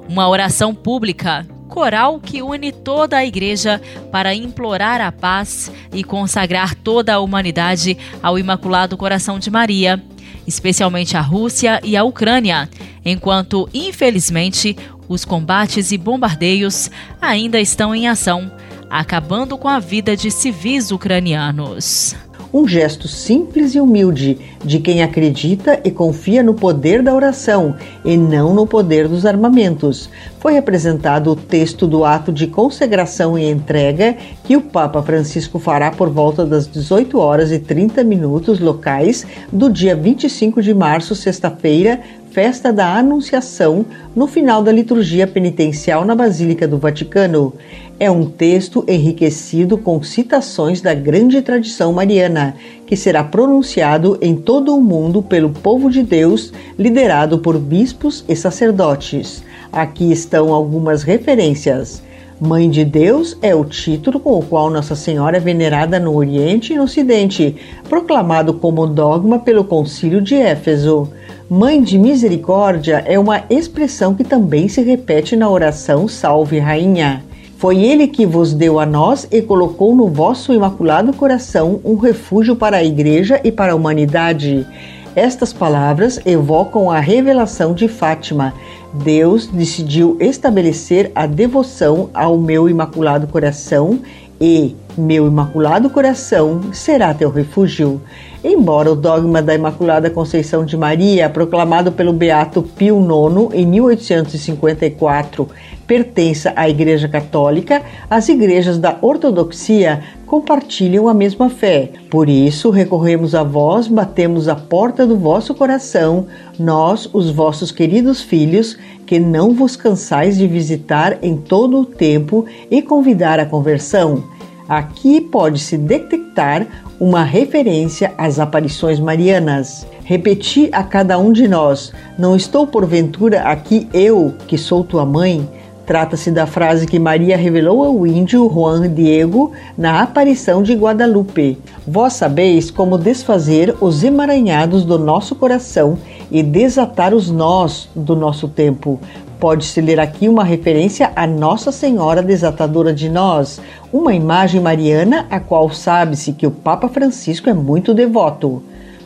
Uma 0.08 0.28
oração 0.28 0.74
pública 0.74 1.46
coral 1.68 2.18
que 2.18 2.42
une 2.42 2.72
toda 2.72 3.18
a 3.18 3.24
igreja 3.24 3.80
para 4.10 4.34
implorar 4.34 5.00
a 5.00 5.12
paz 5.12 5.70
e 5.94 6.02
consagrar 6.02 6.74
toda 6.74 7.14
a 7.14 7.20
humanidade 7.20 7.96
ao 8.20 8.36
Imaculado 8.36 8.96
Coração 8.96 9.38
de 9.38 9.52
Maria, 9.52 10.02
especialmente 10.46 11.16
a 11.16 11.20
Rússia 11.20 11.80
e 11.82 11.96
a 11.96 12.04
Ucrânia, 12.04 12.68
enquanto, 13.04 13.68
infelizmente, 13.72 14.76
os 15.08 15.24
combates 15.24 15.92
e 15.92 15.98
bombardeios 15.98 16.90
ainda 17.20 17.60
estão 17.60 17.94
em 17.94 18.08
ação, 18.08 18.50
acabando 18.88 19.56
com 19.58 19.68
a 19.68 19.78
vida 19.78 20.16
de 20.16 20.30
civis 20.30 20.90
ucranianos 20.90 22.14
um 22.52 22.68
gesto 22.68 23.08
simples 23.08 23.74
e 23.74 23.80
humilde 23.80 24.38
de 24.62 24.78
quem 24.78 25.02
acredita 25.02 25.80
e 25.82 25.90
confia 25.90 26.42
no 26.42 26.54
poder 26.54 27.02
da 27.02 27.14
oração 27.14 27.74
e 28.04 28.16
não 28.16 28.52
no 28.52 28.66
poder 28.66 29.08
dos 29.08 29.24
armamentos. 29.24 30.10
Foi 30.38 30.58
apresentado 30.58 31.30
o 31.30 31.36
texto 31.36 31.86
do 31.86 32.04
ato 32.04 32.32
de 32.32 32.46
consagração 32.46 33.38
e 33.38 33.48
entrega 33.48 34.16
que 34.44 34.56
o 34.56 34.60
Papa 34.60 35.02
Francisco 35.02 35.58
fará 35.58 35.90
por 35.90 36.10
volta 36.10 36.44
das 36.44 36.66
18 36.66 37.18
horas 37.18 37.50
e 37.52 37.58
30 37.58 38.04
minutos 38.04 38.60
locais 38.60 39.26
do 39.50 39.70
dia 39.70 39.96
25 39.96 40.60
de 40.60 40.74
março, 40.74 41.14
sexta-feira, 41.14 42.00
festa 42.32 42.72
da 42.72 42.96
Anunciação, 42.96 43.84
no 44.16 44.26
final 44.26 44.62
da 44.62 44.72
liturgia 44.72 45.26
penitencial 45.26 46.02
na 46.02 46.14
Basílica 46.14 46.66
do 46.66 46.78
Vaticano. 46.78 47.52
É 48.00 48.10
um 48.10 48.24
texto 48.24 48.82
enriquecido 48.88 49.76
com 49.76 50.02
citações 50.02 50.80
da 50.80 50.94
grande 50.94 51.42
tradição 51.42 51.92
mariana, 51.92 52.56
que 52.86 52.96
será 52.96 53.22
pronunciado 53.22 54.18
em 54.22 54.34
todo 54.34 54.74
o 54.74 54.80
mundo 54.80 55.22
pelo 55.22 55.50
povo 55.50 55.90
de 55.90 56.02
Deus, 56.02 56.52
liderado 56.78 57.38
por 57.38 57.58
bispos 57.58 58.24
e 58.26 58.34
sacerdotes. 58.34 59.42
Aqui 59.70 60.10
estão 60.10 60.54
algumas 60.54 61.02
referências. 61.02 62.02
Mãe 62.40 62.68
de 62.68 62.84
Deus 62.84 63.36
é 63.40 63.54
o 63.54 63.64
título 63.64 64.18
com 64.18 64.38
o 64.38 64.42
qual 64.42 64.68
Nossa 64.68 64.96
Senhora 64.96 65.36
é 65.36 65.40
venerada 65.40 66.00
no 66.00 66.16
Oriente 66.16 66.72
e 66.72 66.76
no 66.76 66.84
Ocidente, 66.84 67.56
proclamado 67.88 68.54
como 68.54 68.86
dogma 68.86 69.38
pelo 69.38 69.62
Concílio 69.62 70.20
de 70.20 70.34
Éfeso. 70.34 71.08
Mãe 71.50 71.82
de 71.82 71.98
Misericórdia 71.98 73.02
é 73.06 73.18
uma 73.18 73.44
expressão 73.50 74.14
que 74.14 74.24
também 74.24 74.68
se 74.68 74.80
repete 74.80 75.36
na 75.36 75.50
oração 75.50 76.08
Salve 76.08 76.58
Rainha. 76.58 77.22
Foi 77.58 77.82
ele 77.82 78.06
que 78.06 78.24
vos 78.24 78.54
deu 78.54 78.78
a 78.80 78.86
nós 78.86 79.26
e 79.30 79.42
colocou 79.42 79.94
no 79.94 80.08
vosso 80.08 80.52
imaculado 80.52 81.12
coração 81.12 81.80
um 81.84 81.96
refúgio 81.96 82.56
para 82.56 82.78
a 82.78 82.84
Igreja 82.84 83.40
e 83.44 83.52
para 83.52 83.72
a 83.72 83.76
humanidade. 83.76 84.66
Estas 85.14 85.52
palavras 85.52 86.18
evocam 86.24 86.90
a 86.90 86.98
revelação 86.98 87.74
de 87.74 87.86
Fátima. 87.86 88.54
Deus 88.94 89.46
decidiu 89.46 90.16
estabelecer 90.20 91.12
a 91.14 91.26
devoção 91.26 92.08
ao 92.14 92.38
meu 92.38 92.68
imaculado 92.68 93.26
coração 93.26 94.00
e 94.40 94.74
meu 94.96 95.26
imaculado 95.26 95.90
coração 95.90 96.72
será 96.72 97.12
teu 97.12 97.30
refúgio. 97.30 98.00
Embora 98.44 98.90
o 98.90 98.96
dogma 98.96 99.40
da 99.40 99.54
Imaculada 99.54 100.10
Conceição 100.10 100.64
de 100.64 100.76
Maria, 100.76 101.30
proclamado 101.30 101.92
pelo 101.92 102.12
Beato 102.12 102.60
Pio 102.60 102.98
IX 102.98 103.54
em 103.54 103.64
1854, 103.64 105.48
pertença 105.86 106.52
à 106.56 106.68
Igreja 106.68 107.06
Católica, 107.06 107.82
as 108.10 108.28
igrejas 108.28 108.78
da 108.78 108.98
Ortodoxia 109.00 110.02
compartilham 110.26 111.08
a 111.08 111.14
mesma 111.14 111.48
fé. 111.50 111.90
Por 112.10 112.28
isso, 112.28 112.70
recorremos 112.70 113.32
a 113.32 113.44
vós, 113.44 113.86
batemos 113.86 114.48
a 114.48 114.56
porta 114.56 115.06
do 115.06 115.16
vosso 115.16 115.54
coração, 115.54 116.26
nós, 116.58 117.08
os 117.12 117.30
vossos 117.30 117.70
queridos 117.70 118.22
filhos, 118.22 118.76
que 119.06 119.20
não 119.20 119.54
vos 119.54 119.76
cansais 119.76 120.36
de 120.36 120.48
visitar 120.48 121.18
em 121.22 121.36
todo 121.36 121.78
o 121.78 121.84
tempo 121.84 122.44
e 122.68 122.82
convidar 122.82 123.38
à 123.38 123.46
conversão. 123.46 124.24
Aqui 124.72 125.20
pode-se 125.20 125.76
detectar 125.76 126.66
uma 126.98 127.22
referência 127.24 128.14
às 128.16 128.38
aparições 128.38 128.98
marianas. 128.98 129.86
Repeti 130.02 130.70
a 130.72 130.82
cada 130.82 131.18
um 131.18 131.30
de 131.30 131.46
nós: 131.46 131.92
Não 132.18 132.34
estou 132.34 132.66
porventura 132.66 133.42
aqui 133.42 133.86
eu, 133.92 134.32
que 134.48 134.56
sou 134.56 134.82
tua 134.82 135.04
mãe? 135.04 135.46
Trata-se 135.84 136.30
da 136.30 136.46
frase 136.46 136.86
que 136.86 136.98
Maria 136.98 137.36
revelou 137.36 137.84
ao 137.84 138.06
índio 138.06 138.48
Juan 138.48 138.88
Diego 138.88 139.52
na 139.76 140.00
aparição 140.00 140.62
de 140.62 140.74
Guadalupe. 140.74 141.58
Vós 141.86 142.14
sabeis 142.14 142.70
como 142.70 142.96
desfazer 142.96 143.76
os 143.78 144.02
emaranhados 144.02 144.86
do 144.86 144.98
nosso 144.98 145.34
coração 145.34 145.98
e 146.30 146.42
desatar 146.42 147.12
os 147.12 147.30
nós 147.30 147.90
do 147.94 148.16
nosso 148.16 148.48
tempo. 148.48 148.98
Pode-se 149.42 149.80
ler 149.80 149.98
aqui 149.98 150.28
uma 150.28 150.44
referência 150.44 151.10
a 151.16 151.26
Nossa 151.26 151.72
Senhora 151.72 152.22
Desatadora 152.22 152.94
de 152.94 153.08
Nós, 153.08 153.60
uma 153.92 154.14
imagem 154.14 154.60
mariana 154.60 155.26
a 155.28 155.40
qual 155.40 155.68
sabe-se 155.68 156.32
que 156.32 156.46
o 156.46 156.50
Papa 156.52 156.88
Francisco 156.88 157.50
é 157.50 157.52
muito 157.52 157.92
devoto. 157.92 158.62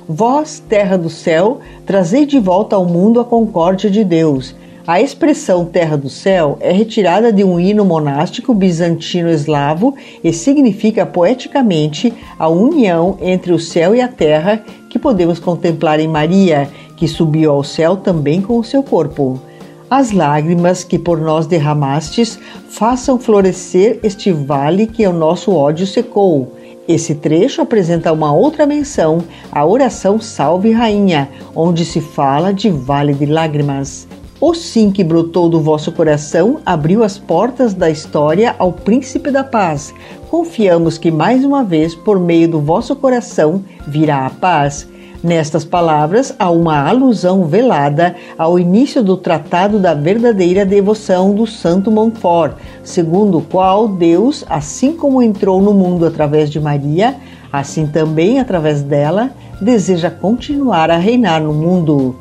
Vós, 0.07 0.63
terra 0.69 0.99
do 0.99 1.09
céu, 1.09 1.61
trazei 1.87 2.27
de 2.27 2.39
volta 2.39 2.77
ao 2.77 2.85
mundo 2.85 3.19
a 3.19 3.25
concórdia 3.25 3.89
de 3.89 4.05
Deus. 4.05 4.55
A 4.87 5.01
expressão 5.01 5.65
terra 5.65 5.97
do 5.97 6.11
céu 6.11 6.59
é 6.61 6.71
retirada 6.71 7.33
de 7.33 7.43
um 7.43 7.59
hino 7.59 7.83
monástico 7.83 8.53
bizantino 8.53 9.31
eslavo 9.31 9.95
e 10.23 10.35
significa 10.35 11.07
poeticamente 11.07 12.13
a 12.39 12.47
união 12.47 13.17
entre 13.23 13.55
o 13.55 13.59
céu 13.59 13.95
e 13.95 14.03
a 14.03 14.09
terra 14.09 14.63
que 14.91 14.99
podemos 14.99 15.39
contemplar 15.39 15.99
em 15.99 16.07
Maria, 16.07 16.69
que 16.95 17.09
subiu 17.09 17.53
ao 17.53 17.65
céu 17.65 17.97
também 17.97 18.43
com 18.43 18.59
o 18.59 18.65
seu 18.65 18.83
corpo. 18.83 19.41
As 19.89 20.11
lágrimas 20.11 20.83
que 20.83 20.99
por 20.99 21.21
nós 21.21 21.47
derramastes 21.47 22.41
façam 22.69 23.21
florescer 23.21 24.01
este 24.03 24.33
vale 24.33 24.89
que 24.89 25.07
o 25.07 25.13
nosso 25.13 25.53
ódio 25.53 25.87
secou. 25.87 26.57
Esse 26.89 27.15
trecho 27.15 27.63
apresenta 27.63 28.13
uma 28.13 28.33
outra 28.33 28.67
menção, 28.67 29.23
a 29.51 29.65
oração 29.65 30.21
Salve 30.21 30.73
Rainha, 30.73 31.29
onde 31.55 31.85
se 31.85 32.01
fala 32.01 32.53
de 32.53 32.69
vale 32.69 33.15
de 33.15 33.27
lágrimas. 33.27 34.09
O 34.41 34.55
sim 34.55 34.91
que 34.91 35.05
brotou 35.05 35.49
do 35.49 35.61
vosso 35.61 35.93
coração 35.93 36.61
abriu 36.67 37.05
as 37.05 37.17
portas 37.17 37.73
da 37.73 37.89
história 37.89 38.57
ao 38.59 38.73
Príncipe 38.73 39.31
da 39.31 39.45
Paz. 39.45 39.95
Confiamos 40.29 40.99
que 40.99 41.13
mais 41.13 41.45
uma 41.45 41.63
vez, 41.63 41.95
por 41.95 42.19
meio 42.19 42.49
do 42.49 42.61
vosso 42.61 42.95
coração, 42.97 43.65
virá 43.87 44.27
a 44.27 44.31
paz 44.31 44.87
Nestas 45.23 45.65
palavras 45.65 46.35
há 46.39 46.51
uma 46.51 46.89
alusão 46.89 47.45
velada 47.45 48.15
ao 48.37 48.59
início 48.59 49.03
do 49.03 49.17
Tratado 49.17 49.79
da 49.79 49.95
Verdadeira 49.95 50.65
Devoção 50.65 51.35
do 51.35 51.47
Santo 51.47 51.91
Montfort, 51.91 52.57
segundo 52.85 53.39
o 53.39 53.43
qual 53.43 53.89
Deus, 53.89 54.45
assim 54.49 54.93
como 54.93 55.23
entrou 55.23 55.61
no 55.61 55.73
mundo 55.73 56.07
através 56.07 56.51
de 56.51 56.61
Maria, 56.61 57.17
assim 57.53 57.87
também 57.87 58.39
através 58.39 58.83
dela, 58.83 59.31
deseja 59.61 60.11
continuar 60.11 60.91
a 60.91 60.97
reinar 60.97 61.43
no 61.43 61.53
mundo. 61.53 62.17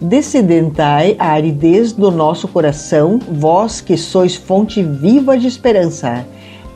Descedentai 0.00 1.16
a 1.18 1.28
aridez 1.28 1.92
do 1.92 2.10
nosso 2.10 2.46
coração, 2.46 3.18
vós 3.26 3.80
que 3.80 3.96
sois 3.96 4.36
fonte 4.36 4.82
viva 4.82 5.38
de 5.38 5.46
esperança. 5.46 6.26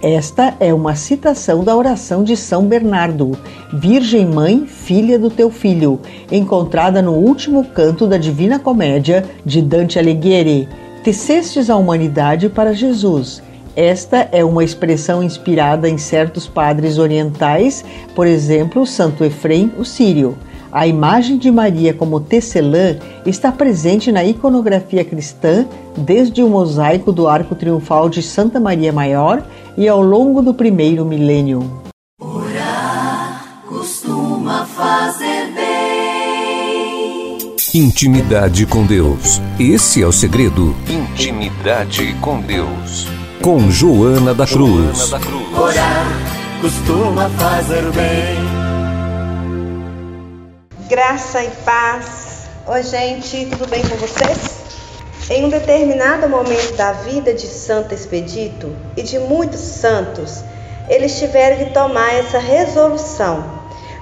Esta 0.01 0.55
é 0.61 0.73
uma 0.73 0.95
citação 0.95 1.65
da 1.65 1.75
oração 1.75 2.23
de 2.23 2.37
São 2.37 2.67
Bernardo, 2.67 3.37
Virgem 3.73 4.25
Mãe, 4.27 4.65
filha 4.65 5.19
do 5.19 5.29
teu 5.29 5.51
filho, 5.51 5.99
encontrada 6.31 7.03
no 7.03 7.15
último 7.15 7.65
canto 7.65 8.07
da 8.07 8.17
Divina 8.17 8.61
Comédia 8.61 9.25
de 9.45 9.61
Dante 9.61 9.99
Alighieri. 9.99 10.69
Tecestes 11.03 11.69
a 11.69 11.77
humanidade 11.77 12.49
para 12.49 12.73
Jesus. 12.73 13.43
Esta 13.75 14.29
é 14.31 14.45
uma 14.45 14.63
expressão 14.63 15.21
inspirada 15.21 15.89
em 15.89 15.99
certos 15.99 16.47
padres 16.47 16.97
orientais, 16.99 17.85
por 18.15 18.27
exemplo, 18.29 18.87
Santo 18.87 19.25
Efrem, 19.25 19.73
o 19.77 19.85
Sírio. 19.85 20.39
A 20.71 20.87
imagem 20.87 21.39
de 21.39 21.51
Maria 21.51 21.95
como 21.95 22.21
tecelã 22.21 22.97
está 23.25 23.51
presente 23.51 24.13
na 24.13 24.23
iconografia 24.25 25.03
cristã 25.05 25.67
desde 25.97 26.43
o 26.43 26.49
mosaico 26.49 27.11
do 27.11 27.27
arco 27.27 27.55
triunfal 27.55 28.09
de 28.09 28.23
Santa 28.23 28.61
Maria 28.61 28.93
Maior 28.93 29.43
e 29.77 29.89
ao 29.89 30.03
longo 30.03 30.43
do 30.43 30.53
primeiro 30.53 31.05
milênio. 31.05 31.83
Orar 32.21 33.63
costuma 33.67 34.67
fazer 34.67 35.53
bem. 35.55 35.69
Intimidade 37.75 38.67
com 38.67 38.85
Deus. 38.85 39.41
Esse 39.59 40.03
é 40.03 40.07
o 40.07 40.13
segredo. 40.13 40.75
Intimidade 40.89 42.15
com 42.21 42.41
Deus. 42.41 43.09
Com 43.41 43.71
Joana 43.71 44.35
da 44.35 44.47
Cruz. 44.47 44.99
Joana 44.99 45.11
da 45.11 45.19
Cruz. 45.19 45.59
Orar 45.59 46.07
costuma 46.61 47.29
fazer 47.31 47.91
bem. 47.93 48.68
Graça 50.89 51.45
e 51.45 51.51
paz. 51.67 52.47
Oi, 52.67 52.83
gente, 52.83 53.45
tudo 53.51 53.69
bem 53.69 53.83
com 53.83 53.95
vocês? 53.97 55.29
Em 55.29 55.45
um 55.45 55.51
determinado 55.51 56.27
momento 56.31 56.75
da 56.77 56.93
vida 56.93 57.35
de 57.35 57.47
Santo 57.47 57.93
Expedito 57.93 58.75
e 58.97 59.03
de 59.03 59.19
muitos 59.19 59.61
santos, 59.61 60.43
eles 60.89 61.19
tiveram 61.19 61.59
que 61.59 61.75
tomar 61.75 62.15
essa 62.15 62.39
resolução, 62.39 63.45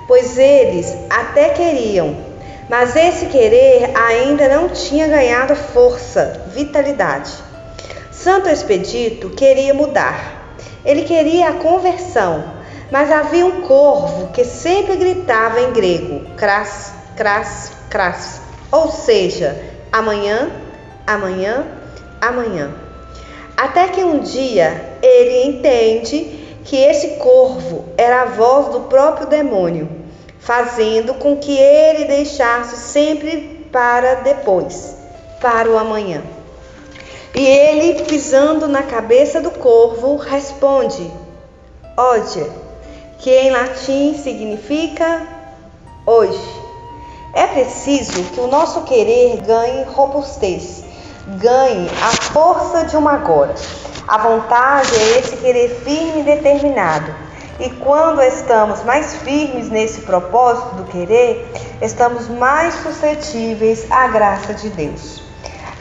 pois 0.07 0.39
eles 0.39 0.97
até 1.11 1.49
queriam, 1.49 2.17
mas 2.69 2.95
esse 2.95 3.27
querer 3.27 3.91
ainda 3.97 4.49
não 4.49 4.69
tinha 4.69 5.09
ganhado 5.09 5.57
força, 5.57 6.41
vitalidade. 6.55 7.33
Santo 8.13 8.49
Expedito 8.49 9.31
queria 9.31 9.75
mudar, 9.75 10.55
ele 10.85 11.03
queria 11.03 11.49
a 11.49 11.55
conversão, 11.55 12.45
mas 12.91 13.11
havia 13.11 13.45
um 13.45 13.63
corvo 13.63 14.29
que 14.29 14.45
sempre 14.45 14.97
gritava 14.97 15.61
em 15.61 15.73
grego: 15.73 16.25
cras, 16.37 16.93
cras, 17.17 17.73
cras. 17.91 18.41
Ou 18.71 18.91
seja, 18.91 19.61
amanhã, 19.93 20.51
amanhã, 21.07 21.67
amanhã. 22.21 22.75
Até 23.57 23.89
que 23.89 24.05
um 24.05 24.19
dia 24.19 24.99
ele 25.03 25.45
entende 25.47 26.59
que 26.65 26.77
esse 26.77 27.17
corvo 27.17 27.87
era 27.97 28.23
a 28.23 28.27
voz 28.27 28.69
do 28.69 28.81
próprio 28.83 29.27
demônio, 29.27 29.89
fazendo 30.39 31.15
com 31.15 31.37
que 31.37 31.57
ele 31.57 32.05
deixasse 32.05 32.77
sempre 32.77 33.67
para 33.73 34.17
depois, 34.17 34.97
para 35.41 35.71
o 35.71 35.79
amanhã. 35.79 36.23
E 37.35 37.47
ele, 37.47 38.03
pisando 38.05 38.67
na 38.67 38.83
cabeça 38.83 39.41
do 39.41 39.51
corvo, 39.51 40.17
responde: 40.17 41.11
Ódia, 41.97 42.47
que 43.19 43.31
em 43.31 43.51
latim 43.51 44.15
significa 44.15 45.23
hoje. 46.05 46.67
É 47.35 47.47
preciso 47.47 48.23
que 48.31 48.41
o 48.41 48.47
nosso 48.47 48.83
querer 48.83 49.43
ganhe 49.43 49.85
robustez, 49.85 50.85
ganhe 51.39 51.91
a 52.03 52.11
força 52.33 52.85
de 52.85 52.97
uma 52.97 53.13
agora. 53.13 53.55
A 54.09 54.19
vontade 54.19 54.95
é 54.95 55.19
esse 55.19 55.37
querer 55.37 55.69
firme 55.85 56.21
e 56.21 56.23
determinado. 56.23 57.15
E 57.59 57.71
quando 57.71 58.23
estamos 58.23 58.83
mais 58.85 59.17
firmes 59.17 59.69
nesse 59.69 60.03
propósito 60.03 60.77
do 60.77 60.85
querer, 60.85 61.51
estamos 61.83 62.29
mais 62.29 62.75
suscetíveis 62.75 63.91
à 63.91 64.09
graça 64.09 64.55
de 64.55 64.69
Deus. 64.71 65.23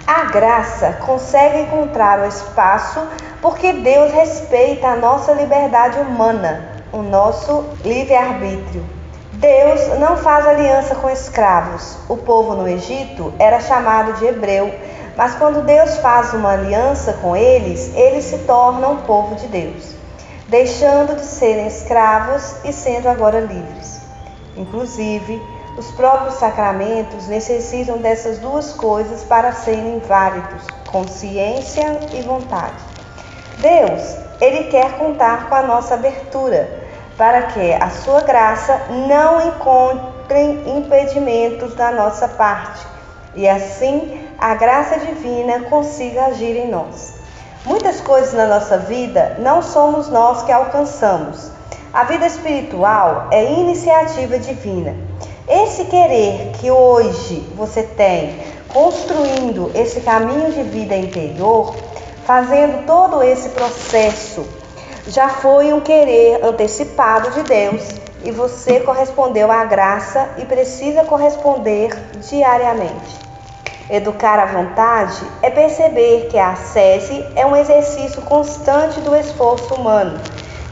A 0.08 0.26
graça 0.26 0.94
consegue 1.06 1.62
encontrar 1.62 2.20
o 2.20 2.28
espaço 2.28 3.02
porque 3.42 3.74
Deus 3.74 4.12
respeita 4.12 4.88
a 4.88 4.96
nossa 4.96 5.34
liberdade 5.34 6.00
humana 6.00 6.75
o 6.96 7.04
nosso 7.04 7.66
livre-arbítrio. 7.84 8.86
Deus 9.34 10.00
não 10.00 10.16
faz 10.16 10.48
aliança 10.48 10.96
com 10.96 11.10
escravos. 11.10 11.98
O 12.08 12.16
povo 12.16 12.56
no 12.56 12.66
Egito 12.66 13.34
era 13.38 13.60
chamado 13.60 14.14
de 14.14 14.26
hebreu, 14.26 14.74
mas 15.18 15.36
quando 15.36 15.66
Deus 15.66 15.98
faz 15.98 16.34
uma 16.34 16.54
aliança 16.54 17.12
com 17.22 17.36
eles, 17.36 17.94
eles 17.96 18.24
se 18.24 18.38
tornam 18.40 19.02
povo 19.02 19.36
de 19.36 19.46
Deus, 19.48 19.94
deixando 20.48 21.18
de 21.18 21.26
serem 21.26 21.68
escravos 21.68 22.56
e 22.64 22.72
sendo 22.72 23.10
agora 23.10 23.42
livres. 23.42 24.00
Inclusive, 24.56 25.42
os 25.78 25.92
próprios 25.92 26.36
sacramentos 26.36 27.28
necessitam 27.28 27.98
dessas 27.98 28.40
duas 28.40 28.72
coisas 28.72 29.22
para 29.24 29.52
serem 29.52 30.00
válidos: 30.00 30.64
consciência 30.90 32.00
e 32.14 32.22
vontade. 32.22 32.82
Deus, 33.58 34.16
ele 34.40 34.70
quer 34.70 34.98
contar 34.98 35.50
com 35.50 35.56
a 35.56 35.64
nossa 35.64 35.96
abertura 35.96 36.85
para 37.18 37.44
que 37.44 37.74
a 37.74 37.90
sua 37.90 38.22
graça 38.22 38.88
não 39.08 39.48
encontre 39.48 40.64
impedimentos 40.78 41.74
da 41.76 41.92
nossa 41.92 42.28
parte 42.28 42.86
e 43.36 43.48
assim 43.48 44.28
a 44.38 44.56
graça 44.56 45.00
divina 45.00 45.62
consiga 45.70 46.26
agir 46.26 46.56
em 46.56 46.70
nós. 46.70 47.16
Muitas 47.66 48.00
coisas 48.00 48.34
na 48.34 48.46
nossa 48.46 48.78
vida 48.78 49.38
não 49.40 49.62
somos 49.62 50.08
nós 50.10 50.44
que 50.44 50.52
alcançamos. 50.52 51.52
A 51.94 52.04
vida 52.04 52.26
espiritual 52.26 53.28
é 53.32 53.52
iniciativa 53.54 54.38
divina. 54.38 54.96
Esse 55.48 55.86
querer 55.86 56.52
que 56.60 56.70
hoje 56.70 57.40
você 57.56 57.84
tem, 57.84 58.36
construindo 58.68 59.72
esse 59.74 60.02
caminho 60.02 60.52
de 60.52 60.64
vida 60.64 60.96
interior, 60.96 61.76
fazendo 62.26 62.86
todo 62.86 63.24
esse 63.24 63.50
processo 63.50 64.46
já 65.08 65.30
foi 65.30 65.72
um 65.72 65.82
querer 65.82 66.44
antecipado 66.44 67.32
de 67.32 67.44
Deus 67.44 67.84
e 68.24 68.32
você 68.32 68.80
correspondeu 68.80 69.52
à 69.52 69.64
graça 69.66 70.30
e 70.38 70.46
precisa 70.46 71.04
corresponder 71.04 71.92
diariamente. 72.28 73.26
Educar 73.88 74.40
a 74.40 74.48
vontade 74.48 75.22
é 75.44 75.52
perceber 75.52 76.28
que 76.32 76.40
a 76.40 76.52
ascese 76.52 77.24
é 77.36 77.46
um 77.46 77.56
exercício 77.56 78.20
constante 78.24 79.00
do 79.02 79.16
esforço 79.16 79.76
humano, 79.76 80.20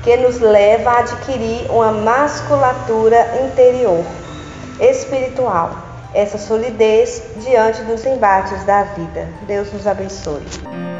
que 0.03 0.17
nos 0.17 0.39
leva 0.39 0.89
a 0.89 0.99
adquirir 0.99 1.69
uma 1.69 1.91
masculatura 1.91 3.45
interior, 3.45 4.03
espiritual, 4.79 5.77
essa 6.11 6.39
solidez 6.39 7.21
diante 7.37 7.83
dos 7.83 8.03
embates 8.03 8.63
da 8.63 8.83
vida. 8.83 9.27
Deus 9.43 9.71
nos 9.71 9.85
abençoe. 9.85 10.92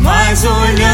Mas 0.00 0.44
olhando 0.44 0.87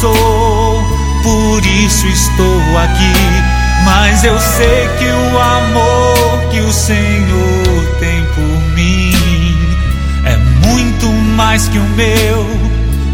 sou, 0.00 0.82
por 1.22 1.64
isso 1.66 2.06
estou 2.06 2.78
aqui. 2.78 3.12
Mas 3.84 4.24
eu 4.24 4.38
sei 4.38 4.88
que 4.98 5.06
o 5.06 5.38
amor 5.38 6.48
que 6.50 6.60
o 6.60 6.72
Senhor 6.72 7.96
tem 7.98 8.24
por 8.34 8.74
mim 8.74 9.56
é 10.24 10.36
muito 10.66 11.06
mais 11.36 11.68
que 11.68 11.78
o 11.78 11.84
meu. 11.90 12.46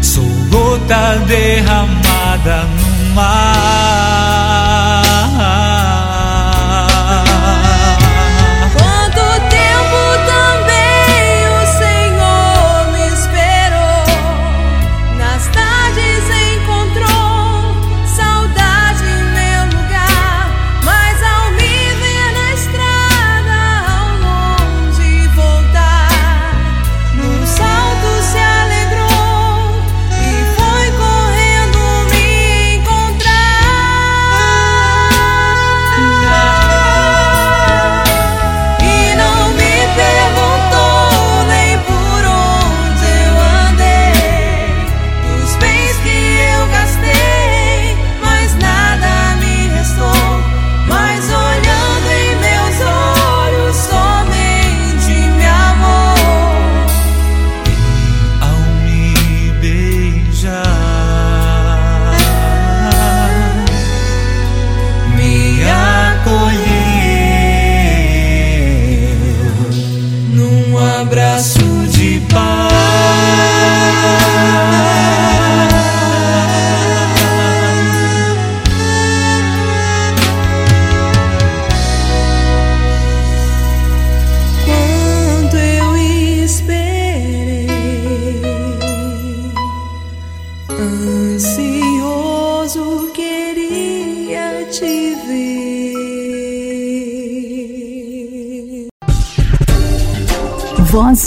Sou 0.01 0.29
gota 0.49 1.17
derramada 1.27 2.63
no 2.63 3.15
mar. 3.15 4.16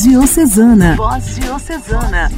Diocesana. 0.02 0.96
Voz 0.96 1.36
Diocesana. 1.36 2.30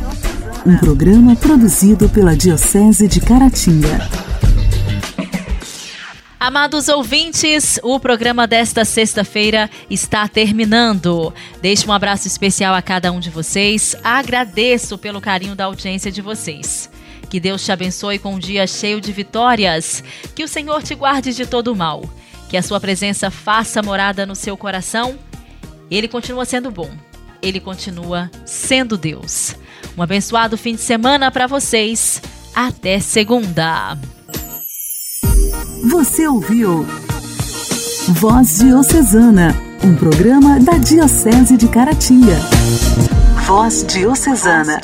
Um 0.66 0.77
programa 0.79 1.37
produzido 1.37 2.09
pela 2.09 2.37
Diocese 2.37 3.07
de 3.07 3.20
Caratinga. 3.20 4.09
Amados 6.38 6.88
ouvintes, 6.88 7.79
o 7.83 8.01
programa 8.01 8.46
desta 8.46 8.85
sexta-feira 8.85 9.70
está 9.88 10.27
terminando. 10.27 11.33
Deixe 11.61 11.88
um 11.88 11.92
abraço 11.92 12.27
especial 12.27 12.75
a 12.75 12.83
cada 12.83 13.12
um 13.12 13.20
de 13.20 13.31
vocês. 13.31 13.94
Agradeço 14.03 14.98
pelo 14.98 15.20
carinho 15.20 15.55
da 15.55 15.66
audiência 15.66 16.11
de 16.11 16.20
vocês. 16.20 16.91
Que 17.33 17.40
Deus 17.40 17.64
te 17.64 17.73
abençoe 17.73 18.18
com 18.18 18.35
um 18.35 18.38
dia 18.38 18.66
cheio 18.66 19.01
de 19.01 19.11
vitórias. 19.11 20.05
Que 20.35 20.45
o 20.45 20.49
Senhor 20.49 20.83
te 20.83 20.95
guarde 20.95 21.33
de 21.33 21.47
todo 21.47 21.75
mal. 21.75 22.05
Que 22.51 22.59
a 22.59 22.62
sua 22.62 22.79
presença 22.79 23.31
faça 23.31 23.83
morada 23.83 24.27
no 24.27 24.37
seu 24.37 24.55
coração. 24.55 25.18
Ele 25.90 26.09
continua 26.09 26.45
sendo 26.45 26.71
bom. 26.71 26.90
Ele 27.40 27.59
continua 27.59 28.31
sendo 28.45 28.99
Deus. 28.99 29.57
Um 29.97 30.03
abençoado 30.03 30.59
fim 30.59 30.75
de 30.75 30.83
semana 30.83 31.31
para 31.31 31.47
vocês. 31.47 32.21
Até 32.55 33.01
segunda. 33.01 33.97
Você 35.90 36.29
ouviu 36.29 36.87
Voz 38.09 38.59
Diocesana, 38.59 39.57
um 39.83 39.97
programa 39.97 40.61
da 40.61 40.77
Diocese 40.77 41.57
de 41.57 41.66
Caratinga. 41.66 42.37
Voz 43.47 43.87
Diocesana. 43.87 44.83